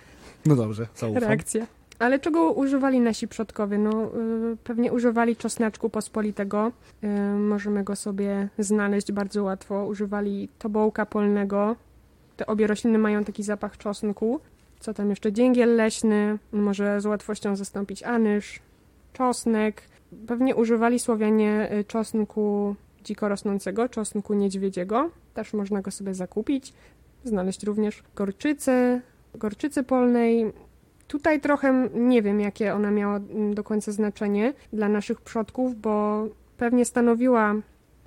no 0.46 0.56
dobrze, 0.56 0.88
zaufam. 0.96 1.24
reakcja. 1.24 1.68
Ale 2.00 2.20
czego 2.20 2.52
używali 2.52 3.00
nasi 3.00 3.28
przodkowie? 3.28 3.78
No, 3.78 3.92
yy, 3.92 4.58
pewnie 4.64 4.94
używali 4.94 5.36
czosnaczku 5.36 5.90
pospolitego. 5.90 6.72
Yy, 7.02 7.10
możemy 7.40 7.84
go 7.84 7.96
sobie 7.96 8.50
znaleźć 8.60 9.12
bardzo 9.12 9.44
łatwo. 9.44 9.86
Używali 9.86 10.50
tobołka 10.60 11.06
polnego, 11.06 11.76
te 12.38 12.48
obie 12.48 12.68
rośliny 12.68 12.98
mają 12.98 13.24
taki 13.24 13.44
zapach 13.44 13.78
czosnku. 13.78 14.40
Co 14.80 14.94
tam 14.94 15.10
jeszcze? 15.10 15.34
Dzięgiel 15.34 15.76
leśny, 15.76 16.38
może 16.52 17.02
z 17.02 17.06
łatwością 17.06 17.56
zastąpić 17.56 18.04
anyż, 18.04 18.60
czosnek. 19.14 19.82
Pewnie 20.28 20.56
używali 20.56 21.00
Słowianie 21.00 21.70
y, 21.74 21.84
czosnku 21.84 22.76
dziko 23.04 23.30
rosnącego, 23.30 23.90
czosnku 23.90 24.34
niedźwiedziego. 24.34 25.10
Też 25.34 25.54
można 25.54 25.82
go 25.82 25.92
sobie 25.92 26.14
zakupić. 26.14 26.74
Znaleźć 27.24 27.64
również 27.64 28.04
gorczycę, 28.16 29.02
gorczycy 29.36 29.84
polnej. 29.84 30.54
Tutaj 31.08 31.42
trochę 31.42 31.90
nie 31.94 32.22
wiem, 32.22 32.40
jakie 32.42 32.74
ona 32.74 32.92
miała 32.92 33.20
do 33.54 33.64
końca 33.64 33.92
znaczenie 33.92 34.54
dla 34.74 34.90
naszych 34.90 35.22
przodków, 35.22 35.82
bo 35.82 36.26
pewnie 36.58 36.86
stanowiła 36.86 37.56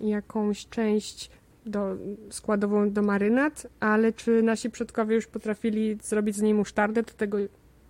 jakąś 0.01 0.69
część 0.69 1.31
do, 1.67 1.97
składową 2.31 2.91
do 2.91 3.03
marynat, 3.03 3.67
ale 3.81 4.13
czy 4.13 4.43
nasi 4.43 4.71
przodkowie 4.71 5.15
już 5.15 5.27
potrafili 5.27 5.99
zrobić 6.03 6.37
z 6.37 6.43
niej 6.43 6.55
musztardę, 6.55 7.03
to 7.03 7.15
tego 7.15 7.39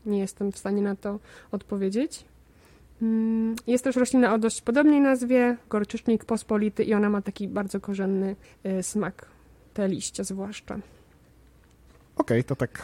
nie 0.06 0.18
jestem 0.18 0.52
w 0.52 0.58
stanie 0.58 0.82
na 0.82 0.96
to 0.96 1.18
odpowiedzieć. 1.50 2.24
Mm, 3.02 3.56
jest 3.66 3.85
też 3.85 3.96
roślina 3.96 4.35
o 4.35 4.38
dość 4.38 4.62
podobnej 4.62 5.00
nazwie, 5.00 5.56
gorczycznik 5.68 6.24
pospolity 6.24 6.85
i 6.85 6.94
ona 6.94 7.11
ma 7.11 7.22
taki 7.22 7.48
bardzo 7.48 7.80
korzenny 7.80 8.37
y, 8.66 8.82
smak, 8.82 9.26
te 9.74 9.88
liście 9.88 10.24
zwłaszcza. 10.24 10.74
Okej, 10.74 10.85
okay, 12.16 12.44
to 12.44 12.56
tak 12.56 12.82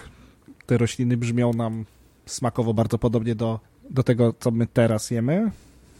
te 0.66 0.78
rośliny 0.78 1.16
brzmią 1.16 1.52
nam 1.52 1.84
smakowo 2.26 2.74
bardzo 2.74 2.98
podobnie 2.98 3.34
do, 3.34 3.60
do 3.90 4.02
tego, 4.02 4.34
co 4.40 4.50
my 4.50 4.66
teraz 4.66 5.10
jemy, 5.10 5.50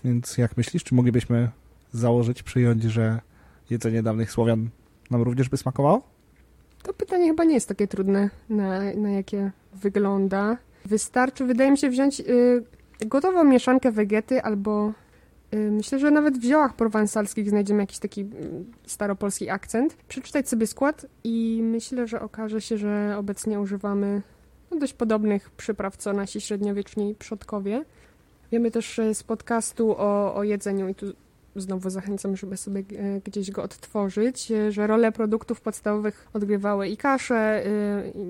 więc 0.05 0.39
jak 0.39 0.57
myślisz, 0.57 0.85
czy 0.85 0.95
moglibyśmy 0.95 1.51
założyć, 1.93 2.43
przyjąć, 2.43 2.83
że 2.83 3.21
jedzenie 3.71 4.03
dawnych 4.03 4.33
Słowian 4.33 4.69
nam 5.11 5.23
również 5.23 5.49
by 5.49 5.57
smakowało? 5.57 6.03
To 6.83 6.95
pytanie 6.95 7.29
chyba 7.29 7.45
nie 7.45 7.55
jest 7.55 7.69
takie 7.69 7.87
trudne, 7.87 8.31
na, 8.49 8.95
na 8.95 9.11
jakie 9.11 9.51
wygląda. 9.75 10.57
Wystarczy, 10.85 11.45
wydaje 11.45 11.71
mi 11.71 11.79
się, 11.79 11.91
wziąć 11.91 12.21
y, 12.21 12.65
gotową 13.07 13.45
mieszankę 13.45 13.93
wegety 13.93 14.43
albo 14.43 14.93
y, 15.55 15.71
myślę, 15.71 15.99
że 15.99 16.11
nawet 16.11 16.39
w 16.39 16.43
ziołach 16.43 16.77
prowansalskich 16.77 17.51
znajdziemy 17.51 17.81
jakiś 17.81 17.99
taki 17.99 18.21
y, 18.21 18.27
staropolski 18.87 19.51
akcent. 19.51 19.97
Przeczytać 20.09 20.49
sobie 20.49 20.67
skład 20.67 21.07
i 21.25 21.61
myślę, 21.63 22.07
że 22.07 22.21
okaże 22.21 22.61
się, 22.61 22.79
że 22.79 23.15
obecnie 23.19 23.61
używamy 23.61 24.23
no, 24.71 24.79
dość 24.79 24.93
podobnych 24.93 25.51
przypraw, 25.51 25.97
co 25.97 26.13
nasi 26.13 26.41
średniowieczni 26.41 27.15
przodkowie. 27.15 27.85
Wiemy 28.53 28.71
też 28.71 29.01
z 29.15 29.23
podcastu 29.23 29.91
o, 29.99 30.35
o 30.35 30.45
jedzeniu 30.45 30.89
i 30.89 30.95
tu 30.95 31.07
znowu 31.61 31.91
zachęcam, 31.91 32.37
żeby 32.37 32.57
sobie 32.57 32.81
e, 32.81 33.21
gdzieś 33.21 33.51
go 33.51 33.63
odtworzyć, 33.63 34.53
e, 34.53 34.73
że 34.73 34.87
rolę 34.87 35.13
produktów 35.13 35.61
podstawowych 35.61 36.29
odgrywały 36.33 36.89
i 36.89 36.97
kasze, 36.97 37.65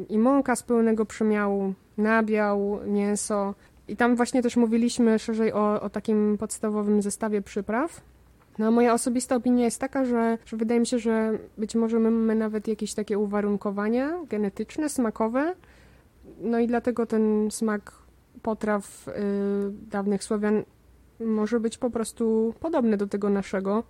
i 0.08 0.18
mąka 0.18 0.56
z 0.56 0.62
pełnego 0.62 1.06
przemiału, 1.06 1.74
nabiał, 1.98 2.80
mięso. 2.86 3.54
I 3.88 3.96
tam 3.96 4.16
właśnie 4.16 4.42
też 4.42 4.56
mówiliśmy 4.56 5.18
szerzej 5.18 5.52
o, 5.52 5.80
o 5.80 5.90
takim 5.90 6.36
podstawowym 6.38 7.02
zestawie 7.02 7.42
przypraw. 7.42 8.00
No 8.58 8.70
moja 8.70 8.94
osobista 8.94 9.36
opinia 9.36 9.64
jest 9.64 9.80
taka, 9.80 10.04
że, 10.04 10.38
że 10.46 10.56
wydaje 10.56 10.80
mi 10.80 10.86
się, 10.86 10.98
że 10.98 11.38
być 11.58 11.74
może 11.74 11.98
my 11.98 12.10
mamy 12.10 12.34
nawet 12.34 12.68
jakieś 12.68 12.94
takie 12.94 13.18
uwarunkowania 13.18 14.18
genetyczne, 14.28 14.88
smakowe, 14.88 15.54
no 16.40 16.58
i 16.58 16.66
dlatego 16.66 17.06
ten 17.06 17.50
smak 17.50 17.92
potraw 18.42 19.08
y, 19.08 19.12
dawnych 19.90 20.24
Słowian 20.24 20.62
może 21.20 21.60
być 21.60 21.78
po 21.78 21.90
prostu 21.90 22.54
podobny 22.60 22.96
do 22.96 23.06
tego 23.06 23.30
naszego. 23.30 23.84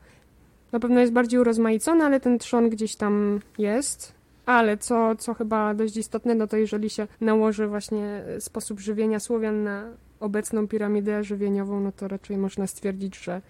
Na 0.73 0.81
pewno 0.81 1.01
jest 1.01 1.13
bardziej 1.13 1.41
urozmaicony, 1.41 2.05
ale 2.05 2.21
ten 2.21 2.39
trzon 2.39 2.71
gdzieś 2.71 2.97
tam 2.97 3.41
jest. 3.59 4.19
Ale 4.47 4.77
co, 4.79 5.17
co 5.17 5.35
chyba 5.35 5.75
dość 5.75 5.97
istotne, 5.97 6.35
no 6.35 6.47
to 6.47 6.57
jeżeli 6.57 6.91
się 6.91 7.07
nałoży 7.21 7.67
właśnie 7.67 8.25
sposób 8.39 8.81
żywienia 8.81 9.21
Słowian 9.21 9.63
na 9.63 9.91
obecną 10.21 10.69
piramidę 10.69 11.25
żywieniową, 11.25 11.81
no 11.81 11.93
to 11.93 12.09
raczej 12.09 12.39
można 12.39 12.67
stwierdzić, 12.67 13.17
że 13.19 13.43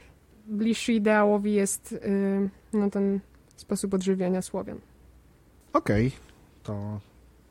bliższy 0.47 0.93
ideałowi 0.93 1.53
jest 1.53 1.93
yy, 1.93 2.49
no, 2.73 2.91
ten 2.91 3.21
sposób 3.57 3.95
odżywiania 3.95 4.43
Słowian. 4.43 4.79
Okej, 5.73 6.07
okay. 6.07 6.19
to 6.63 7.01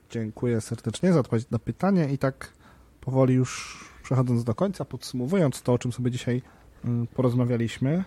dziękuję 0.10 0.62
serdecznie 0.62 1.14
za 1.14 1.20
odpowiedź 1.20 1.50
na 1.50 1.60
pytanie 1.60 2.10
i 2.14 2.18
tak 2.18 2.54
powoli 3.02 3.34
już 3.34 3.84
przechodząc 4.08 4.44
do 4.44 4.56
końca, 4.56 4.86
podsumowując 4.86 5.62
to, 5.62 5.74
o 5.74 5.78
czym 5.78 5.92
sobie 5.92 6.12
dzisiaj 6.12 6.42
y, 6.86 6.90
porozmawialiśmy, 7.16 8.04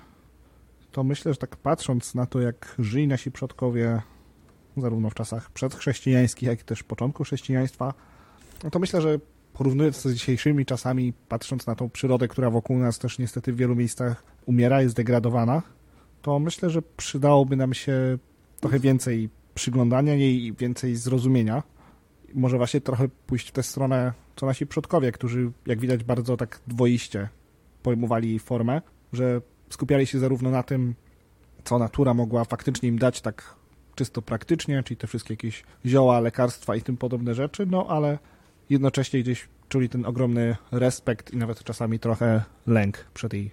to 0.93 1.05
myślę, 1.05 1.33
że 1.33 1.39
tak 1.39 1.57
patrząc 1.57 2.15
na 2.15 2.27
to, 2.27 2.41
jak 2.41 2.75
żyli 2.79 3.09
nasi 3.09 3.31
przodkowie, 3.31 4.03
zarówno 4.77 5.11
w 5.11 5.15
czasach 5.15 5.51
przedchrześcijańskich, 5.51 6.49
jak 6.49 6.61
i 6.61 6.65
też 6.65 6.83
początku 6.83 7.25
chrześcijaństwa, 7.25 7.95
no 8.65 8.71
to 8.71 8.79
myślę, 8.79 9.01
że 9.01 9.19
porównując 9.53 10.03
to 10.03 10.09
z 10.09 10.13
dzisiejszymi 10.13 10.67
czasami, 10.67 11.13
patrząc 11.29 11.67
na 11.67 11.75
tą 11.75 11.91
przyrodę, 11.91 12.29
która 12.29 12.51
wokół 12.51 12.79
nas 12.79 12.99
też 12.99 13.19
niestety 13.19 13.53
w 13.53 13.57
wielu 13.57 13.77
miejscach 13.77 14.25
umiera, 14.47 14.83
jest 14.83 14.97
degradowana, 14.97 15.63
to 16.23 16.39
myślę, 16.39 16.71
że 16.71 16.83
przydałoby 16.83 17.57
nam 17.57 17.75
się 17.75 18.19
trochę 18.61 18.79
więcej 18.79 19.31
przyglądania 19.55 20.15
jej 20.15 20.45
i 20.45 20.53
więcej 20.53 20.97
zrozumienia. 20.97 21.63
Może 22.35 22.57
właśnie 22.57 22.81
trochę 22.81 23.09
pójść 23.27 23.49
w 23.49 23.53
tę 23.53 23.63
stronę, 23.63 24.13
co 24.41 24.47
nasi 24.47 24.67
przodkowie, 24.67 25.13
którzy, 25.13 25.53
jak 25.67 25.81
widać, 25.81 26.05
bardzo 26.05 26.37
tak 26.37 26.61
dwoiście 26.67 27.29
pojmowali 27.83 28.39
formę, 28.39 28.83
że 29.13 29.41
skupiali 29.71 30.07
się 30.07 30.19
zarówno 30.19 30.51
na 30.51 30.63
tym, 30.63 30.95
co 31.65 31.79
natura 31.79 32.15
mogła 32.15 32.45
faktycznie 32.45 32.89
im 32.89 32.99
dać 32.99 33.21
tak 33.21 33.55
czysto 33.95 34.23
praktycznie, 34.23 34.83
czyli 34.83 34.97
te 34.97 35.07
wszystkie 35.07 35.35
jakieś 35.35 35.65
zioła, 35.87 36.21
lekarstwa 36.21 36.77
i 36.77 36.83
tym 36.83 36.97
podobne 36.97 37.35
rzeczy, 37.35 37.67
no 37.67 37.87
ale 37.89 38.19
jednocześnie 38.71 39.21
gdzieś 39.21 39.49
czuli 39.69 39.89
ten 39.89 40.07
ogromny 40.07 40.57
respekt 40.73 41.33
i 41.33 41.37
nawet 41.37 41.65
czasami 41.65 41.99
trochę 41.99 42.43
lęk 42.67 43.07
przed 43.15 43.33
jej 43.33 43.51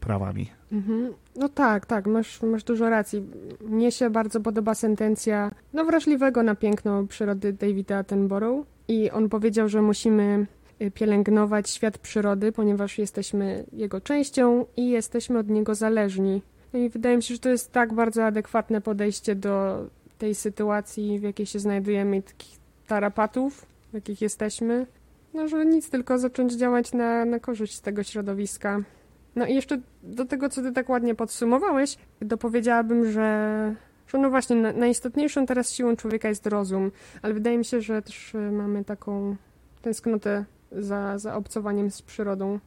prawami. 0.00 0.50
Mhm. 0.72 1.12
No 1.36 1.48
tak, 1.48 1.86
tak, 1.86 2.06
masz, 2.06 2.42
masz 2.42 2.64
dużo 2.64 2.90
racji. 2.90 3.22
Mnie 3.60 3.92
się 3.92 4.10
bardzo 4.10 4.40
podoba 4.40 4.74
sentencja 4.74 5.50
no, 5.72 5.84
wrażliwego 5.84 6.42
na 6.42 6.54
piękno 6.54 7.06
przyrody 7.06 7.52
Davida 7.52 7.98
Attenborough 7.98 8.66
i 8.88 9.10
on 9.10 9.28
powiedział, 9.28 9.68
że 9.68 9.82
musimy 9.82 10.46
y, 10.82 10.90
pielęgnować 10.90 11.70
świat 11.70 11.98
przyrody, 11.98 12.52
ponieważ 12.52 12.98
jesteśmy 12.98 13.64
jego 13.72 14.00
częścią 14.00 14.66
i 14.76 14.90
jesteśmy 14.90 15.38
od 15.38 15.48
niego 15.48 15.74
zależni. 15.74 16.42
No 16.72 16.78
i 16.78 16.88
wydaje 16.88 17.16
mi 17.16 17.22
się, 17.22 17.34
że 17.34 17.40
to 17.40 17.48
jest 17.48 17.72
tak 17.72 17.94
bardzo 17.94 18.24
adekwatne 18.24 18.80
podejście 18.80 19.34
do 19.34 19.86
tej 20.18 20.34
sytuacji, 20.34 21.18
w 21.18 21.22
jakiej 21.22 21.46
się 21.46 21.58
znajdujemy 21.58 22.16
i 22.16 22.22
takich 22.22 22.58
tarapatów, 22.86 23.66
w 23.90 23.94
jakich 23.94 24.20
jesteśmy, 24.22 24.86
no 25.34 25.48
że 25.48 25.66
nic, 25.66 25.90
tylko 25.90 26.18
zacząć 26.18 26.52
działać 26.52 26.92
na, 26.92 27.24
na 27.24 27.40
korzyść 27.40 27.80
tego 27.80 28.02
środowiska. 28.02 28.80
No 29.36 29.46
i 29.46 29.54
jeszcze 29.54 29.80
do 30.02 30.24
tego, 30.24 30.48
co 30.48 30.62
ty 30.62 30.72
tak 30.72 30.88
ładnie 30.88 31.14
podsumowałeś, 31.14 31.96
dopowiedziałabym, 32.22 33.12
że, 33.12 33.74
że 34.08 34.18
no 34.18 34.30
właśnie 34.30 34.56
na, 34.56 34.72
najistotniejszą 34.72 35.46
teraz 35.46 35.72
siłą 35.72 35.96
człowieka 35.96 36.28
jest 36.28 36.46
rozum, 36.46 36.90
ale 37.22 37.34
wydaje 37.34 37.58
mi 37.58 37.64
się, 37.64 37.80
że 37.80 38.02
też 38.02 38.34
y, 38.34 38.38
mamy 38.52 38.84
taką 38.84 39.36
tęsknotę 39.82 40.44
za, 40.72 41.18
za 41.18 41.34
obcowaniem 41.34 41.90
z 41.90 42.02
przyrodą. 42.02 42.58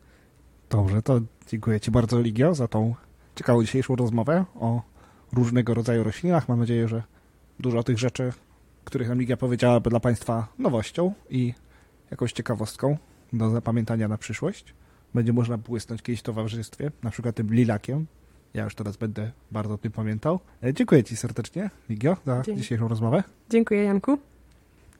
Dobrze, 0.70 1.02
to 1.02 1.22
dziękuję 1.48 1.80
Ci 1.80 1.92
bardzo, 1.92 2.22
Ligio, 2.22 2.56
za 2.56 2.68
tą 2.68 2.96
ciekawą 3.36 3.62
dzisiejszą 3.62 3.96
rozmowę 3.96 4.46
o 4.56 4.82
różnego 5.34 5.74
rodzaju 5.74 6.04
roślinach. 6.04 6.50
Mam 6.50 6.60
nadzieję, 6.60 6.88
że 6.88 7.04
dużo 7.60 7.84
tych 7.84 8.00
rzeczy, 8.00 8.34
których 8.84 9.10
nam 9.10 9.20
Ligia 9.20 9.38
powiedziała, 9.38 9.80
by 9.80 9.90
dla 9.90 10.00
Państwa 10.00 10.48
nowością 10.60 11.14
i 11.30 11.54
jakąś 12.12 12.34
ciekawostką 12.34 12.98
do 13.34 13.50
zapamiętania 13.50 14.08
na 14.08 14.18
przyszłość. 14.18 14.74
Będzie 15.14 15.34
można 15.34 15.58
błysnąć 15.58 16.02
kiedyś 16.02 16.20
w 16.20 16.24
towarzystwie, 16.24 16.92
na 17.04 17.10
przykład 17.10 17.36
tym 17.36 17.54
lilakiem. 17.54 18.06
Ja 18.54 18.64
już 18.64 18.76
teraz 18.76 18.98
będę 18.98 19.32
bardzo 19.52 19.74
o 19.74 19.78
tym 19.78 19.92
pamiętał. 19.92 20.40
E, 20.64 20.74
Dziękuję 20.74 21.04
Ci 21.04 21.16
serdecznie, 21.18 21.70
Ligio, 21.90 22.18
za 22.26 22.42
Dzięki. 22.42 22.62
dzisiejszą 22.62 22.88
rozmowę. 22.88 23.24
Dziękuję, 23.50 23.84
Janku. 23.84 24.18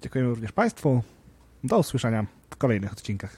Dziękujemy 0.02 0.30
również 0.30 0.52
Państwu. 0.52 1.04
Do 1.64 1.80
usłyszenia 1.80 2.26
w 2.50 2.56
kolejnych 2.56 2.92
odcinkach. 2.92 3.38